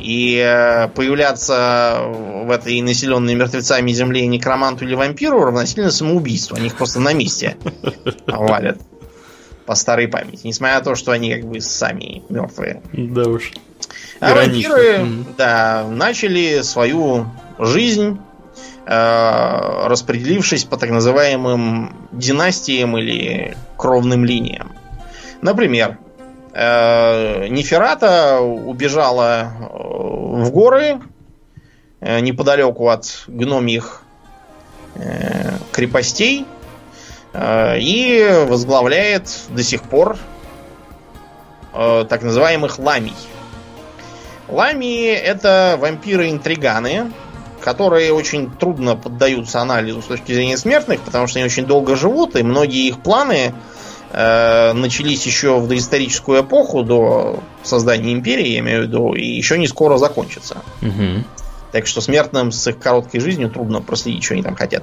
[0.00, 6.56] и э, появляться в этой населенной мертвецами земле некроманту или вампиру равносильно самоубийству.
[6.56, 7.56] Они их просто на месте
[8.26, 8.78] валят
[9.68, 10.40] по старой памяти.
[10.46, 12.82] Несмотря на то, что они как бы сами мертвые.
[12.92, 13.52] Да уж.
[14.18, 15.06] А вампиры,
[15.36, 17.26] да, начали свою
[17.60, 18.18] жизнь,
[18.86, 24.72] э, распределившись по так называемым династиям или кровным линиям.
[25.42, 25.98] Например,
[26.60, 31.00] Э, Неферата убежала э, в горы
[32.00, 34.02] э, неподалеку от гномьих
[35.70, 36.44] крепостей
[37.34, 40.16] и возглавляет до сих пор
[41.72, 43.14] так называемых ламий.
[44.48, 47.12] Ламии это вампиры-интриганы,
[47.60, 52.34] которые очень трудно поддаются анализу с точки зрения смертных, потому что они очень долго живут,
[52.34, 53.52] и многие их планы
[54.10, 59.58] э, начались еще в доисторическую эпоху, до создания империи, я имею в виду, и еще
[59.58, 60.58] не скоро закончатся.
[60.80, 61.24] Угу.
[61.72, 64.82] Так что смертным с их короткой жизнью трудно проследить, что они там хотят.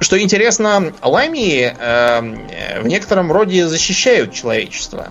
[0.00, 5.08] Что интересно, ламии э, в некотором роде защищают человечество.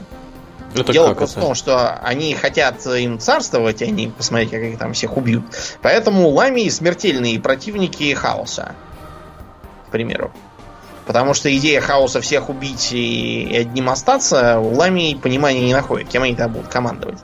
[0.73, 4.93] Это Дело в том, что они хотят им царствовать, а не посмотреть, как их там
[4.93, 5.43] всех убьют.
[5.81, 8.75] Поэтому ламии смертельные противники хаоса.
[9.87, 10.31] К примеру.
[11.05, 16.23] Потому что идея хаоса всех убить и одним остаться у Лами понимания не находит, кем
[16.23, 17.19] они там будут командовать.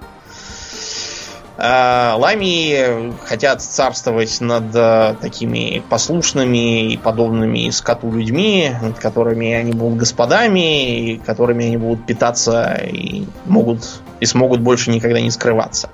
[1.55, 9.71] А, Лами хотят царствовать над э, такими послушными и подобными скоту людьми, над которыми они
[9.71, 15.89] будут господами, и которыми они будут питаться и могут и смогут больше никогда не скрываться.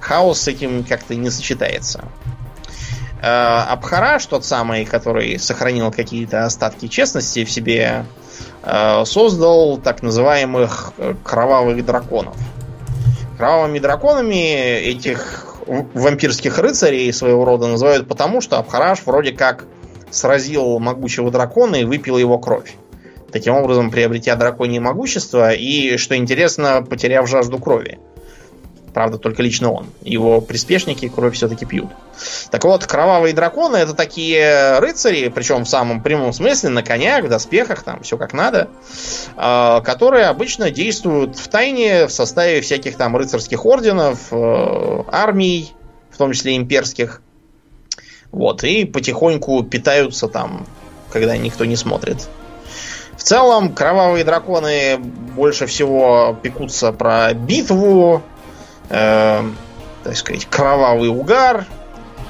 [0.00, 2.04] Хаос с этим как-то не сочетается.
[3.22, 8.04] Э, Абхараш, тот самый, который сохранил какие-то остатки честности в себе,
[8.62, 12.36] э, создал так называемых э, кровавых драконов.
[13.38, 19.64] Кровавыми драконами этих вампирских рыцарей своего рода называют потому, что Абхараш вроде как
[20.10, 22.74] сразил могучего дракона и выпил его кровь.
[23.30, 28.00] Таким образом, приобретя драконье могущество и, что интересно, потеряв жажду крови.
[28.98, 29.86] Правда, только лично он.
[30.02, 31.86] Его приспешники кровь все-таки пьют.
[32.50, 37.28] Так вот, кровавые драконы это такие рыцари, причем в самом прямом смысле, на конях, в
[37.28, 38.68] доспехах, там все как надо,
[39.36, 45.72] а, которые обычно действуют в тайне в составе всяких там рыцарских орденов, э, армий,
[46.10, 47.22] в том числе имперских.
[48.32, 50.66] Вот, и потихоньку питаются там,
[51.12, 52.28] когда никто не смотрит.
[53.16, 58.24] В целом, кровавые драконы больше всего пекутся про битву,
[58.88, 59.42] э,
[60.04, 61.66] так сказать, кровавый угар,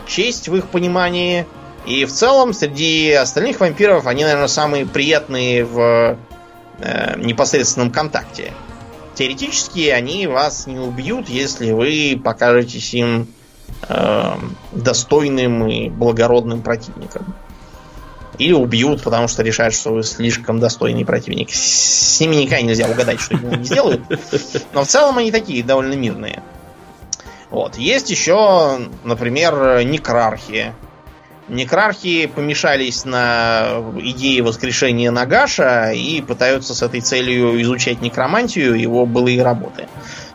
[0.07, 1.47] честь в их понимании.
[1.87, 6.19] И в целом, среди остальных вампиров, они, наверное, самые приятные в
[6.81, 8.53] э, непосредственном контакте.
[9.15, 13.29] теоретически они вас не убьют, если вы покажетесь им
[13.89, 14.35] э,
[14.73, 17.35] достойным и благородным противником.
[18.39, 21.51] Или убьют, потому что решают, что вы слишком достойный противник.
[21.53, 24.03] С ними никогда нельзя угадать, что они сделают.
[24.72, 26.43] Но в целом они такие довольно мирные.
[27.51, 27.76] Вот.
[27.76, 30.72] Есть еще, например, некрархи.
[31.49, 39.43] Некрархи помешались на идее воскрешения Нагаша и пытаются с этой целью изучать некромантию его былые
[39.43, 39.89] работы.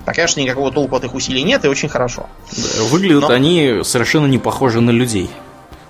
[0.06, 2.28] Пока что никакого толку от их усилий нет, и очень хорошо.
[2.52, 3.30] Да, выглядят Но...
[3.30, 5.30] они совершенно не похожи на людей.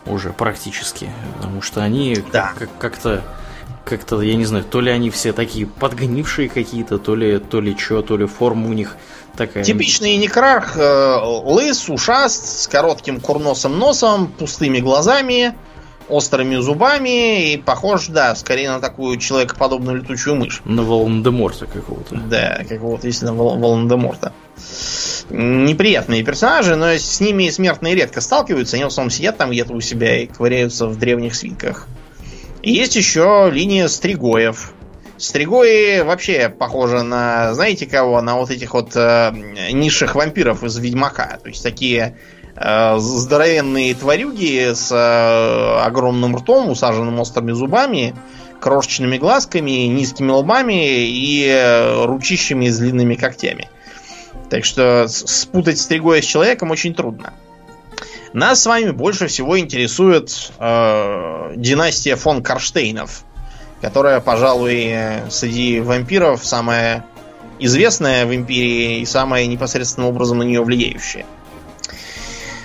[0.06, 1.10] Уже практически.
[1.38, 2.54] Потому что они да.
[2.78, 3.24] как-то
[3.86, 7.78] как-то, я не знаю, то ли они все такие подгнившие какие-то, то ли, то ли
[7.78, 8.96] что, то ли форма у них
[9.36, 9.64] такая.
[9.64, 15.56] Типичный некрарх, э, лыс, ушаст, с коротким курносым носом, пустыми глазами,
[16.10, 20.62] острыми зубами и похож, да, скорее на такую человекоподобную летучую мышь.
[20.66, 22.16] На Волан-де-Морта какого-то.
[22.16, 24.34] Да, какого-то, действительно, Вол- Волан-де-Морта.
[25.30, 29.82] Неприятные персонажи, но с ними смертные редко сталкиваются, они в основном сидят там где-то у
[29.82, 31.88] себя и ковыряются в древних свитках.
[32.62, 34.74] И есть еще линия стригоев.
[35.18, 39.32] Стригои вообще похожи на, знаете кого, на вот этих вот э,
[39.72, 41.40] низших вампиров из Ведьмака.
[41.42, 42.18] То есть такие
[42.56, 48.16] здоровенные тварюги с э, огромным ртом, усаженным острыми зубами,
[48.60, 53.70] крошечными глазками, низкими лбами и э, ручищами с длинными когтями.
[54.50, 57.34] Так что спутать стригоя с человеком очень трудно.
[58.34, 63.24] Нас с вами больше всего интересует э, династия фон Карштейнов,
[63.82, 64.96] которая, пожалуй,
[65.30, 67.06] среди вампиров самая
[67.60, 71.26] известная в империи и самая непосредственным образом на нее влияющая.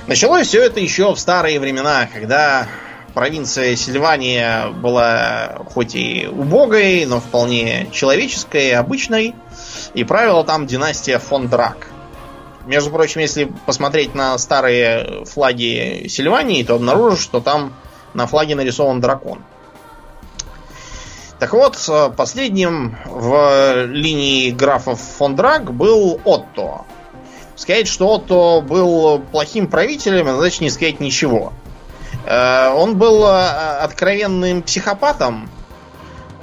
[0.09, 2.67] Началось все это еще в старые времена, когда
[3.15, 9.37] провинция Сильвания была хоть и убогой, но вполне человеческой, обычной,
[9.95, 11.87] и правила там династия фон Драк–
[12.69, 17.73] между прочим, если посмотреть на старые флаги Сильвании, то обнаружишь, что там
[18.13, 19.43] на флаге нарисован дракон.
[21.39, 21.79] Так вот,
[22.15, 26.85] последним в линии графов фон Драг был Отто.
[27.59, 31.53] Сказать, что Отто был плохим правителем, значит не сказать ничего.
[32.25, 35.51] Э, он был э, откровенным психопатом,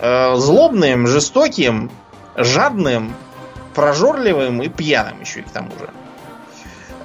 [0.01, 1.89] э, злобным, жестоким,
[2.35, 3.15] жадным,
[3.73, 5.89] прожорливым и пьяным еще и к тому же.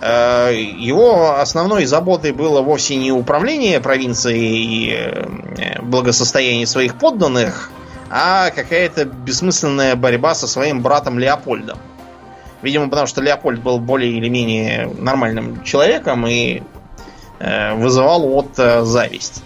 [0.02, 7.70] Его основной заботой было вовсе не управление провинцией и благосостояние своих подданных,
[8.08, 11.78] а какая-то бессмысленная борьба со своим братом Леопольдом.
[12.62, 16.62] Видимо, потому что Леопольд был более или менее нормальным человеком и
[17.38, 18.56] э, вызывал от
[18.86, 19.42] зависть.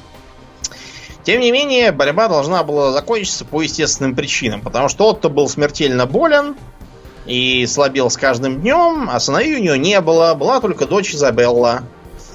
[1.23, 6.07] Тем не менее, борьба должна была закончиться по естественным причинам, потому что Отто был смертельно
[6.07, 6.55] болен,
[7.27, 11.83] и слабел с каждым днем, а сыновей у нее не было, была только дочь Изабелла.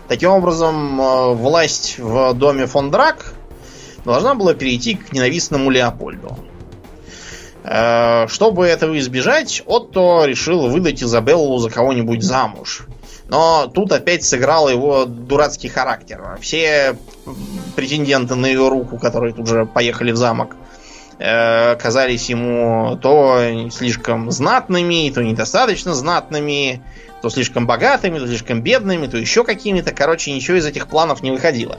[0.07, 3.33] Таким образом, э, власть в доме фон Драк
[4.05, 6.37] должна была перейти к ненавистному Леопольду.
[7.71, 12.87] Э, чтобы этого избежать, Отто решил выдать Изабеллу за кого-нибудь замуж.
[13.27, 16.37] Но тут опять сыграл его дурацкий характер.
[16.41, 16.97] Все
[17.75, 20.55] претенденты на ее руку, которые тут же поехали в замок,
[21.21, 23.41] Э, казались ему то
[23.71, 26.81] слишком знатными, то недостаточно знатными,
[27.21, 29.91] то слишком богатыми, то слишком бедными, то еще какими-то.
[29.91, 31.77] Короче, ничего из этих планов не выходило.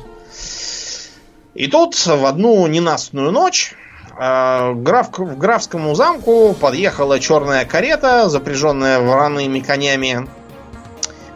[1.54, 3.74] И тут в одну ненастную ночь
[4.16, 10.28] граф, в графскому замку подъехала черная карета, запряженная вороными конями,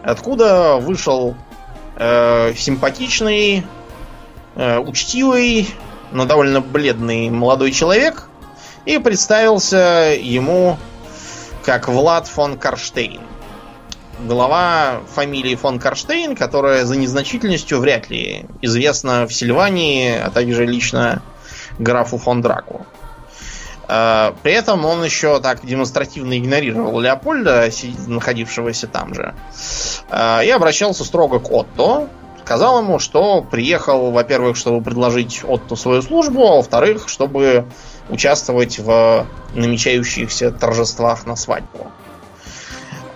[0.03, 1.35] откуда вышел
[1.97, 3.65] э, симпатичный,
[4.57, 5.69] э, учтивый,
[6.13, 8.29] но довольно бледный молодой человек
[8.85, 10.79] и представился ему
[11.65, 13.21] как Влад фон Карштейн.
[14.21, 21.23] Глава фамилии фон Карштейн, которая за незначительностью вряд ли известна в Сильвании, а также лично
[21.79, 22.87] графу фон Драку.
[23.87, 27.69] А, при этом он еще так демонстративно игнорировал Леопольда,
[28.07, 29.35] находившегося там же,
[30.11, 32.09] а, и обращался строго к Отто,
[32.45, 37.67] сказал ему, что приехал, во-первых, чтобы предложить Отту свою службу, а во-вторых, чтобы
[38.09, 41.91] участвовать в намечающихся торжествах на свадьбу.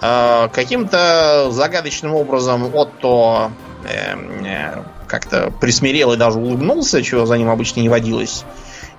[0.01, 3.51] А, каким-то загадочным образом Отто
[3.85, 8.45] эм, э, как-то присмирел и даже улыбнулся, чего за ним обычно не водилось.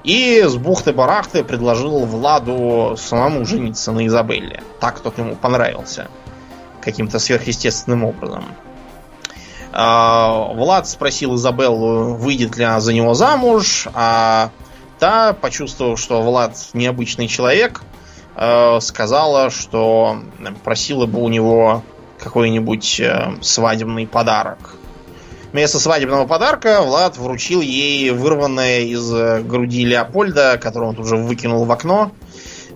[0.03, 4.63] И с бухты-барахты предложил Владу самому жениться на Изабелле.
[4.79, 6.07] Так тот ему понравился.
[6.81, 8.45] Каким-то сверхъестественным образом.
[9.71, 14.49] А, Влад спросил Изабеллу, выйдет ли она за него замуж, а
[14.97, 17.81] та, почувствовав, что Влад необычный человек,
[18.35, 20.21] э, сказала, что
[20.63, 21.83] просила бы у него
[22.19, 24.78] какой-нибудь э, свадебный подарок.
[25.51, 31.17] Вместо свадебного подарка Влад вручил ей вырванное из э, груди Леопольда, которое он тут же
[31.17, 32.11] выкинул в окно,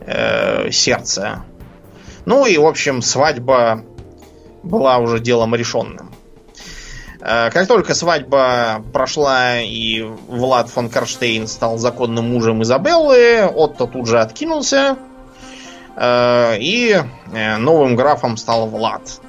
[0.07, 1.43] э, сердце.
[2.25, 3.83] Ну и, в общем, свадьба
[4.63, 6.11] была уже делом решенным.
[7.21, 14.07] Э, как только свадьба прошла и Влад фон Карштейн стал законным мужем Изабеллы, Отто тут
[14.07, 14.97] же откинулся,
[15.95, 16.97] э, и
[17.59, 19.21] новым графом стал Влад.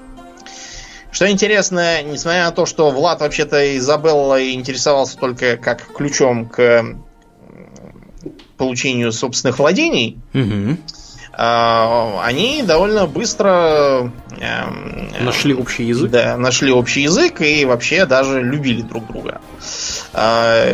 [1.15, 6.85] Что интересно, несмотря на то, что Влад вообще-то Изабелла интересовался только как ключом к
[8.57, 10.77] получению собственных владений, угу.
[11.33, 14.11] они довольно быстро
[14.41, 16.11] эм, нашли общий язык.
[16.11, 19.41] Да, нашли общий язык и вообще даже любили друг друга.
[20.13, 20.67] А,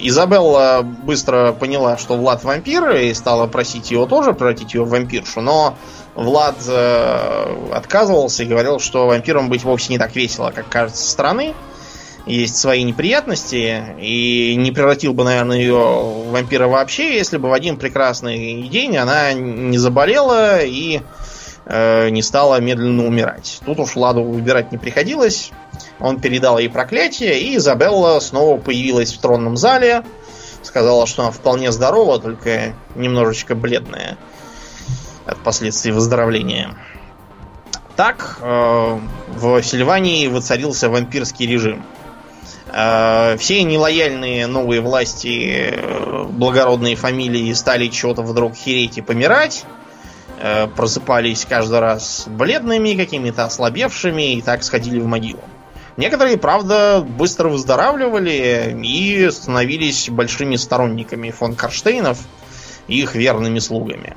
[0.00, 5.42] Изабелла быстро поняла, что Влад вампир, и стала просить его тоже превратить ее в вампиршу,
[5.42, 5.76] но
[6.16, 11.10] Влад э, отказывался и говорил, что вампиром быть вовсе не так весело, как кажется со
[11.10, 11.54] стороны.
[12.24, 17.52] Есть свои неприятности, и не превратил бы, наверное, ее в вампира вообще, если бы в
[17.52, 21.02] один прекрасный день она не заболела и
[21.66, 23.60] э, не стала медленно умирать.
[23.66, 25.52] Тут уж Владу выбирать не приходилось.
[26.00, 30.02] Он передал ей проклятие, и Изабелла снова появилась в тронном зале.
[30.62, 34.16] Сказала, что она вполне здорова, только немножечко бледная
[35.26, 36.74] от последствий выздоровления.
[37.96, 38.98] Так, э,
[39.28, 41.82] в Сильвании воцарился вампирский режим.
[42.72, 49.64] Э, все нелояльные новые власти, э, благородные фамилии стали чего-то вдруг хереть и помирать.
[50.76, 55.40] Просыпались каждый раз бледными, какими-то ослабевшими и так сходили в могилу.
[55.96, 62.18] Некоторые, правда, быстро выздоравливали и становились большими сторонниками фон Карштейнов
[62.86, 64.14] и их верными слугами.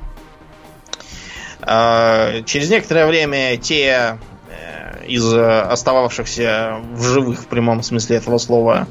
[1.62, 8.88] А, через некоторое время те э, из остававшихся в живых в прямом смысле этого слова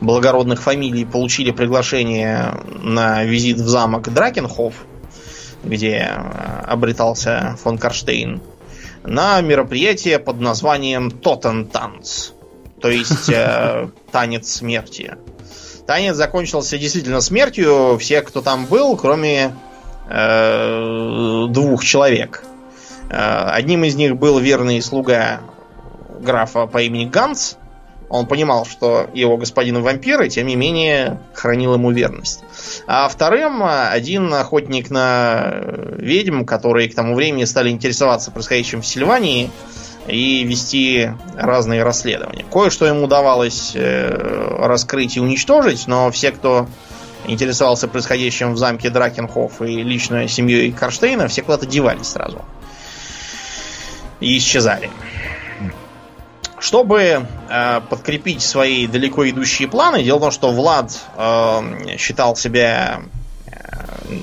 [0.00, 4.74] благородных фамилий получили приглашение на визит в замок Дракенхоф,
[5.64, 8.40] где э, обретался фон Карштейн,
[9.04, 12.30] на мероприятие под названием Тотентанц,
[12.80, 15.14] то есть э, танец смерти.
[15.86, 19.54] Танец закончился действительно смертью всех, кто там был, кроме
[20.08, 22.42] Э, двух человек.
[23.10, 25.40] Э, одним из них был верный слуга
[26.20, 27.56] графа по имени Ганс.
[28.08, 32.42] Он понимал, что его господин вампир, и тем не менее хранил ему верность.
[32.86, 35.52] А вторым один охотник на
[35.98, 39.50] ведьм, которые к тому времени стали интересоваться происходящим в Сильвании
[40.06, 42.46] и вести разные расследования.
[42.50, 46.66] Кое-что ему удавалось э, раскрыть и уничтожить, но все, кто
[47.26, 52.44] интересовался происходящим в замке Дракенхоф и лично семьей Карштейна, все куда-то девались сразу.
[54.20, 54.90] И исчезали.
[56.58, 63.02] Чтобы э, подкрепить свои далеко идущие планы, дело в том, что Влад э, считал себя
[63.46, 63.50] э,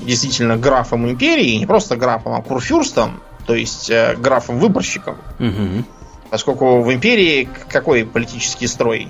[0.02, 5.16] действительно графом империи, не просто графом, а курфюрстом, то есть э, графом-выборщиком.
[5.38, 5.84] Угу.
[6.30, 9.08] Поскольку в империи какой политический строй?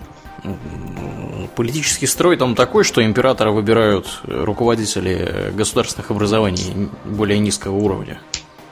[1.56, 8.20] Политический строй там такой, что императора выбирают руководители государственных образований более низкого уровня.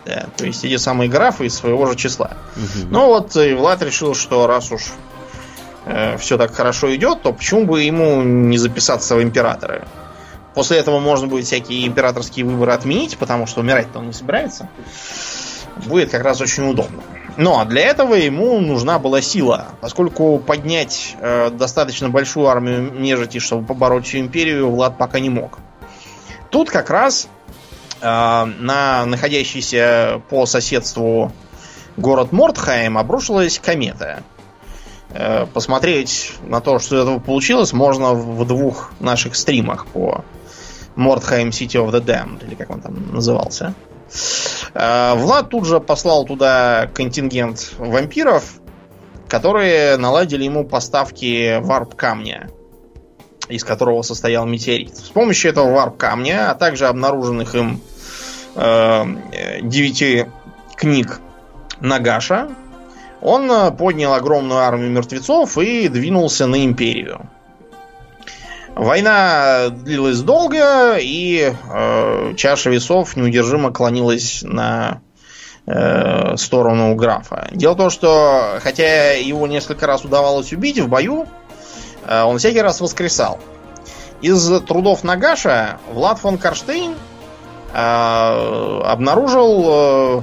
[0.04, 2.36] Да, то есть эти самые графы из своего же числа.
[2.56, 2.88] Угу.
[2.90, 4.92] Ну вот и Влад решил, что раз уж
[5.86, 9.86] э, все так хорошо идет, то почему бы ему не записаться в императоры?
[10.52, 14.68] После этого можно будет всякие императорские выборы отменить, потому что умирать-то он не собирается.
[15.86, 17.02] Будет как раз очень удобно.
[17.36, 23.66] Но для этого ему нужна была сила, поскольку поднять э, достаточно большую армию нежити, чтобы
[23.66, 25.58] побороть всю империю, Влад пока не мог.
[26.50, 27.28] Тут как раз
[28.00, 31.32] э, на находящийся по соседству
[31.96, 34.22] город Мортхайм обрушилась комета.
[35.10, 40.24] Э, посмотреть на то, что из этого получилось, можно в двух наших стримах по
[40.94, 43.74] Мортхайм City of the Damned, или как он там назывался.
[44.10, 48.60] Э, Влад тут же послал туда контингент вампиров,
[49.28, 52.50] которые наладили ему поставки варп-камня,
[53.48, 54.96] из которого состоял метеорит.
[54.96, 57.80] С помощью этого варп-камня, а также обнаруженных им
[58.56, 59.04] э,
[59.62, 60.26] девяти
[60.76, 61.20] книг
[61.78, 62.50] Нагаша,
[63.20, 67.30] он поднял огромную армию мертвецов и двинулся на империю.
[68.74, 75.00] Война длилась долго, и э, чаша весов неудержимо клонилась на
[75.66, 77.48] э, сторону графа.
[77.52, 81.28] Дело в том, что хотя его несколько раз удавалось убить в бою,
[82.04, 83.38] э, он всякий раз воскресал.
[84.22, 86.94] Из трудов Нагаша Влад фон Карштейн
[87.72, 90.22] э, обнаружил э,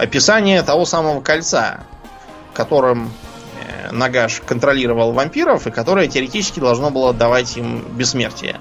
[0.00, 1.80] описание того самого кольца,
[2.52, 3.12] которым
[3.92, 8.60] Нагаш контролировал вампиров и которое теоретически должно было давать им бессмертие.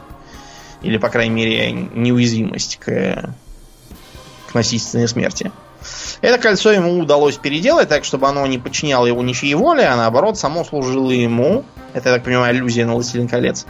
[0.82, 3.34] Или, по крайней мере, неуязвимость к,
[4.48, 5.52] к насильственной смерти.
[6.22, 10.38] Это кольцо ему удалось переделать так, чтобы оно не подчиняло его ничьей воле, а наоборот
[10.38, 11.64] само служило ему.
[11.94, 13.66] Это, я так понимаю, аллюзия на Властелин колец.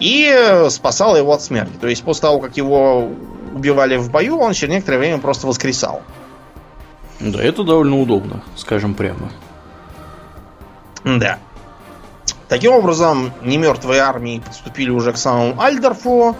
[0.00, 1.72] И спасало его от смерти.
[1.80, 3.10] То есть после того, как его
[3.54, 6.02] убивали в бою, он через некоторое время просто воскресал.
[7.20, 9.30] Да, это довольно удобно, скажем прямо.
[11.06, 11.38] Да.
[12.48, 16.36] Таким образом, немертвые армии подступили уже к самому Альдорфу,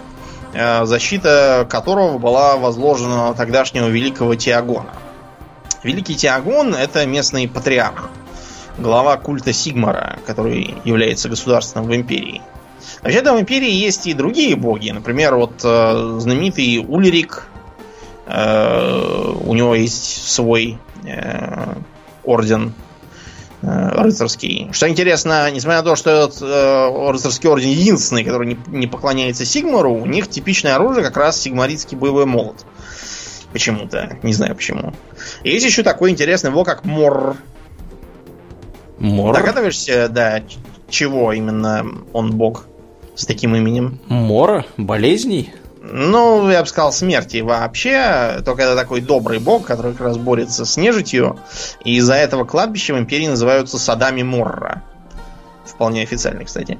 [0.53, 4.91] э, защита которого была возложена на тогдашнего великого Тиагона.
[5.83, 8.09] Великий Тиагон это местный патриарх,
[8.77, 12.41] глава культа Сигмара, который является государственным в империи.
[13.03, 14.89] Вообще-то в империи есть и другие боги.
[14.89, 17.47] Например, вот э, знаменитый Ульрик.
[18.25, 20.77] Э, у него есть свой
[22.25, 22.73] орден
[23.61, 24.69] рыцарский.
[24.71, 29.45] Что интересно, несмотря на то, что этот э, рыцарский орден единственный, который не, не поклоняется
[29.45, 32.65] Сигмару, у них типичное оружие как раз сигмаритский боевой молот.
[33.51, 34.17] Почему-то.
[34.23, 34.93] Не знаю почему.
[35.43, 37.37] И есть еще такой интересный его, как Мор.
[38.99, 39.33] Мор?
[39.33, 40.43] Догадываешься, да,
[40.89, 42.65] чего именно он бог
[43.15, 43.99] с таким именем?
[44.07, 44.65] Мора?
[44.77, 45.53] Болезней?
[45.89, 48.41] Ну, я бы сказал, смерти вообще.
[48.43, 51.39] Только это такой добрый бог, который как раз борется с нежитью.
[51.83, 54.83] И из-за этого кладбища в империи называются садами Морра.
[55.65, 56.77] Вполне официально, кстати.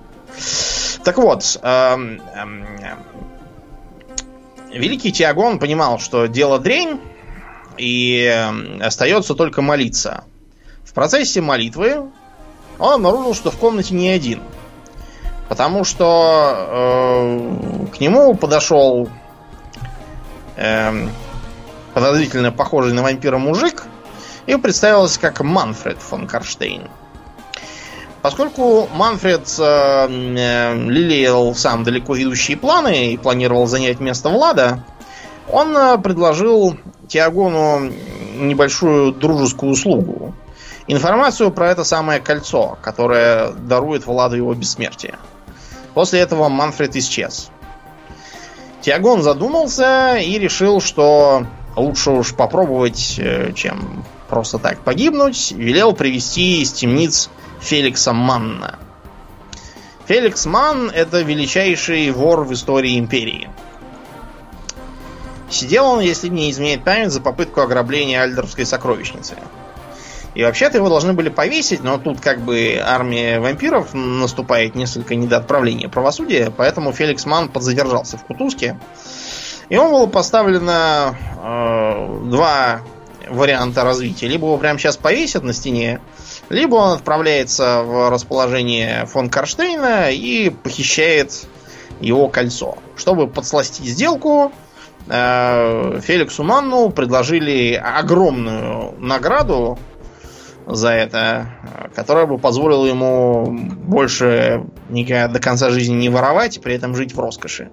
[1.03, 2.67] Так вот, эм, эм,
[4.73, 6.99] великий Тиагон понимал, что дело дрень,
[7.77, 10.25] и эм, остается только молиться.
[10.83, 12.09] В процессе молитвы
[12.77, 14.41] он обнаружил, что в комнате не один.
[15.49, 19.07] Потому что э, к нему подошел
[20.57, 21.07] э,
[21.93, 23.85] подозрительно похожий на вампира мужик
[24.45, 26.89] и представился как Манфред фон Карштейн.
[28.21, 34.83] Поскольку Манфред э, э, лелеял сам далеко идущие планы и планировал занять место Влада,
[35.49, 36.75] он э, предложил
[37.07, 37.89] Тиагону
[38.35, 40.33] небольшую дружескую услугу.
[40.87, 45.15] Информацию про это самое кольцо, которое дарует Владу его бессмертие.
[45.97, 47.49] После этого Манфред исчез.
[48.81, 55.51] Тиагон задумался и решил, что лучше уж попробовать, э, чем просто так погибнуть.
[55.53, 58.77] Велел привести из темниц Феликса Манна.
[60.05, 63.49] Феликс Ман это величайший вор в истории империи.
[65.49, 69.33] Сидел он, если не изменяет память, за попытку ограбления Альдорфской сокровищницы.
[70.37, 75.25] И вообще-то его должны были повесить, но тут как бы армия вампиров наступает несколько не
[75.25, 78.79] до отправления правосудия, поэтому Феликс Ман подзадержался в Кутузке.
[79.69, 82.81] И он был поставлено э, два
[83.27, 84.27] варианта развития.
[84.27, 86.01] Либо его прямо сейчас повесят на стене,
[86.49, 91.47] либо он отправляется в расположение фон Карштейна и похищает
[91.99, 92.77] его кольцо.
[92.95, 94.51] Чтобы подсластить сделку,
[95.07, 99.79] э, Феликсу Манну предложили огромную награду
[100.67, 101.49] за это,
[101.95, 107.19] которая бы позволила ему больше никогда до конца жизни не воровать, при этом жить в
[107.19, 107.69] роскоши.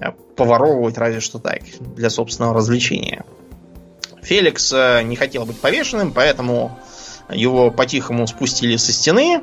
[0.00, 3.24] А поворовывать разве что так, для собственного развлечения.
[4.22, 6.78] Феликс э, не хотел быть повешенным, поэтому
[7.30, 9.42] его по-тихому спустили со стены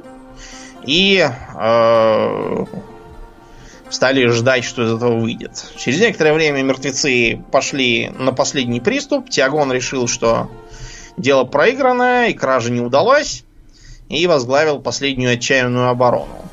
[0.86, 2.66] и э,
[3.90, 5.72] стали ждать, что из этого выйдет.
[5.78, 9.30] Через некоторое время мертвецы пошли на последний приступ.
[9.30, 10.50] Тиагон решил, что
[11.18, 13.44] дело проиграно и кража не удалась,
[14.10, 16.46] и возглавил последнюю отчаянную оборону.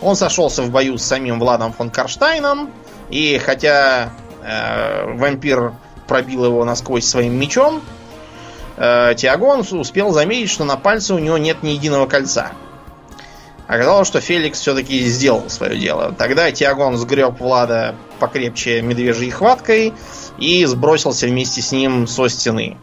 [0.00, 2.70] Он сошелся в бою с самим Владом фон Карштайном,
[3.10, 4.12] и хотя
[4.42, 5.72] э, вампир
[6.06, 7.82] пробил его насквозь своим мечом,
[8.76, 12.52] э, Тиагон успел заметить, что на пальце у него нет ни единого кольца.
[13.66, 16.14] Оказалось, что Феликс все-таки сделал свое дело.
[16.16, 19.92] Тогда Тиагон сгреб Влада покрепче медвежьей хваткой
[20.38, 22.78] и сбросился вместе с ним со стены.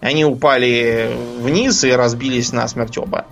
[0.00, 3.26] Они упали вниз и разбились на смерть оба.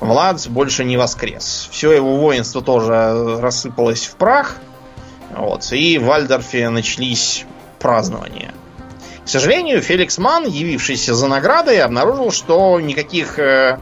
[0.00, 1.68] Влад больше не воскрес.
[1.70, 4.56] Все его воинство тоже рассыпалось в прах.
[5.30, 7.46] Вот, и в Вальдорфе начались
[7.78, 8.52] празднования.
[9.24, 13.78] К сожалению, Феликс Ман, явившийся за наградой, обнаружил, что никаких э,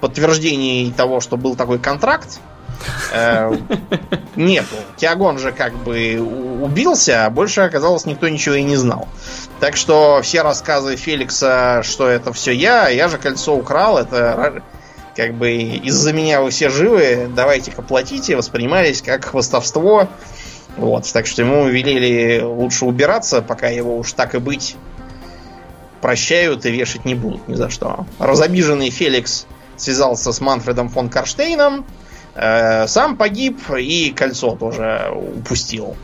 [0.00, 2.38] подтверждений того, что был такой контракт,
[3.12, 3.56] э,
[4.36, 4.76] нету.
[4.96, 6.20] Тиагон же как бы
[6.62, 9.08] убился, а больше оказалось никто ничего и не знал.
[9.60, 14.62] Так что все рассказы Феликса, что это все я, я же кольцо украл, это
[15.16, 20.08] как бы из-за меня вы все живы, давайте-ка платите, воспринимались как хвостовство
[20.76, 24.76] Вот, так что ему велели лучше убираться, пока его уж так и быть
[26.00, 28.06] прощают и вешать не будут ни за что.
[28.18, 29.46] Разобиженный Феликс
[29.76, 31.86] связался с Манфредом фон Карштейном,
[32.34, 35.96] сам погиб и кольцо тоже упустил.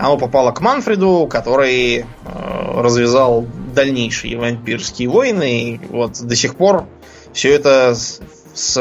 [0.00, 5.60] Оно попало к Манфреду, который э, развязал дальнейшие вампирские войны.
[5.60, 6.86] И вот до сих пор
[7.34, 8.22] все это с,
[8.54, 8.78] с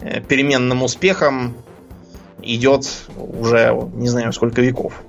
[0.00, 1.56] э, переменным успехом
[2.42, 2.86] идет
[3.16, 5.02] уже не знаю сколько веков.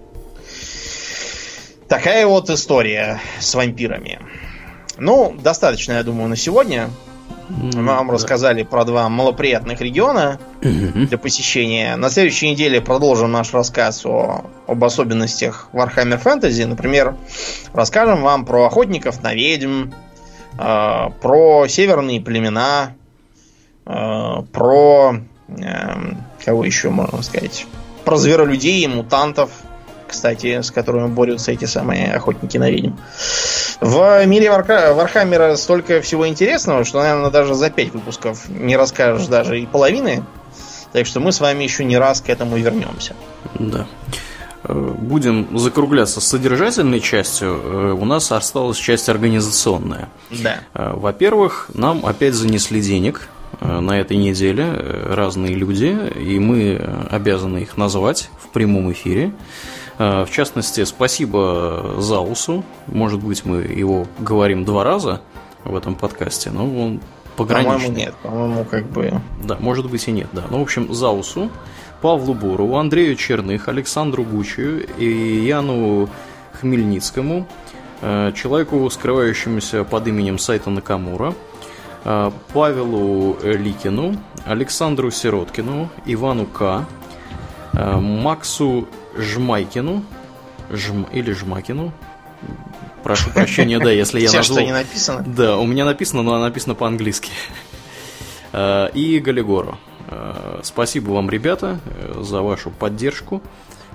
[1.89, 4.19] Такая вот история с вампирами.
[4.97, 6.89] Ну, достаточно, я думаю, на сегодня.
[7.49, 8.13] Мы вам да.
[8.13, 11.95] рассказали про два малоприятных региона для посещения.
[11.95, 16.65] На следующей неделе продолжим наш рассказ о, об особенностях Warhammer Fantasy.
[16.65, 17.15] Например,
[17.73, 19.91] расскажем вам про охотников на ведьм,
[20.57, 22.93] э, про северные племена,
[23.85, 25.15] э, про...
[25.49, 25.95] Э,
[26.43, 27.65] кого еще можно сказать?
[28.05, 29.49] Про зверолюдей и мутантов
[30.13, 32.93] кстати, с которыми борются эти самые охотники на ведьм.
[33.81, 34.93] В мире Варка...
[34.93, 39.65] Warhammer а столько всего интересного, что, наверное, даже за пять выпусков не расскажешь даже и
[39.65, 40.23] половины.
[40.93, 43.15] Так что мы с вами еще не раз к этому вернемся.
[43.55, 43.87] Да.
[44.63, 47.59] Э, будем закругляться с содержательной частью.
[47.63, 50.09] Э, у нас осталась часть организационная.
[50.29, 50.59] Да.
[50.73, 53.29] Э, во-первых, нам опять занесли денег
[53.59, 54.65] на этой неделе
[55.05, 56.75] разные люди, и мы
[57.09, 59.31] обязаны их назвать в прямом эфире.
[59.97, 62.63] Э, в частности, спасибо Заусу.
[62.87, 65.21] Может быть, мы его говорим два раза
[65.63, 66.99] в этом подкасте, но он
[67.35, 67.73] пограничный.
[67.73, 68.15] По-моему, нет.
[68.23, 69.21] По-моему, как бы...
[69.43, 70.43] Да, может быть и нет, да.
[70.49, 71.49] Ну, в общем, Заусу,
[72.01, 76.09] Павлу Борову, Андрею Черных, Александру Гучию и Яну
[76.59, 77.47] Хмельницкому,
[78.01, 81.33] э, человеку, скрывающемуся под именем сайта Накамура,
[82.03, 84.15] э, Павелу Ликину,
[84.45, 86.85] Александру Сироткину, Ивану К.,
[87.73, 90.03] Максу Жмайкину,
[90.69, 91.03] Жм...
[91.11, 91.93] или Жмакину,
[93.03, 94.43] прошу прощения, да, если я назвал...
[94.43, 95.23] что не написано?
[95.25, 97.31] Да, у меня написано, но написано по-английски.
[98.55, 99.79] Э, и Галигору.
[100.09, 103.41] Э, спасибо вам, ребята, э, за вашу поддержку.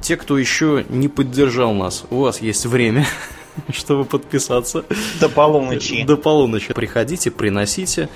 [0.00, 3.06] Те, кто еще не поддержал нас, у вас есть время,
[3.70, 4.84] чтобы подписаться.
[5.20, 6.04] До полуночи.
[6.04, 6.74] До полуночи.
[6.74, 8.08] Приходите, приносите.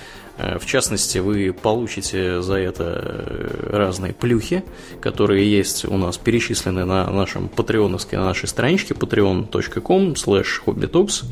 [0.43, 4.64] Э, в частности, вы получите за это э, разные плюхи,
[5.01, 11.24] которые есть у нас перечислены на нашем патреоновской, на нашей страничке patreon.com slash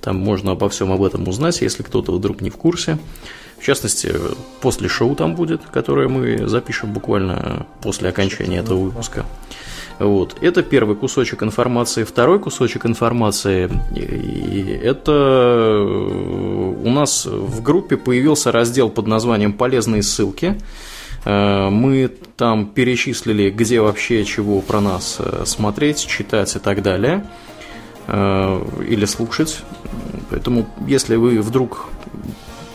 [0.00, 2.98] Там можно обо всем об этом узнать, если кто-то вдруг не в курсе.
[3.58, 4.12] В частности,
[4.60, 9.26] после шоу там будет, которое мы запишем буквально после окончания этого выпуска.
[10.00, 10.38] Вот.
[10.40, 12.04] Это первый кусочек информации.
[12.04, 13.70] Второй кусочек информации–
[14.82, 20.58] это э, у нас в группе появился раздел под названием «Полезные ссылки».
[21.26, 27.26] Э, мы там перечислили, где вообще чего про нас э, смотреть, читать и так далее.
[28.08, 29.60] Или слушать.
[30.30, 31.86] Поэтому, если вы вдруг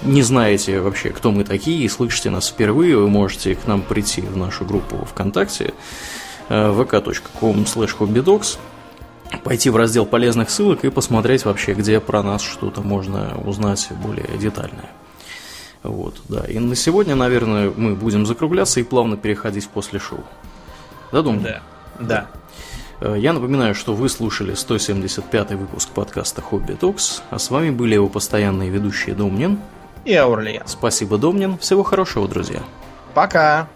[0.04, 4.22] не знаете вообще, кто мы такие, и слышите нас впервые, вы можете к нам прийти
[4.22, 5.74] в нашу группу ВКонтакте
[6.50, 8.58] vk.com slash hobbydogs
[9.44, 14.38] пойти в раздел полезных ссылок и посмотреть вообще, где про нас что-то можно узнать более
[14.38, 14.90] детальное.
[15.84, 16.46] Вот, да.
[16.46, 20.24] И на сегодня, наверное, мы будем закругляться и плавно переходить после шоу.
[21.12, 21.44] Да, думаю?
[21.44, 21.62] Да.
[22.00, 22.28] Да.
[23.02, 27.94] Э, я напоминаю, что вы слушали 175 выпуск подкаста Хобби Токс, а с вами были
[27.94, 29.60] его постоянные ведущие Домнин
[30.06, 30.64] и Аурлиен.
[30.66, 31.58] Спасибо, Домнин.
[31.60, 32.64] Всего хорошего, друзья.
[33.14, 33.68] Пока.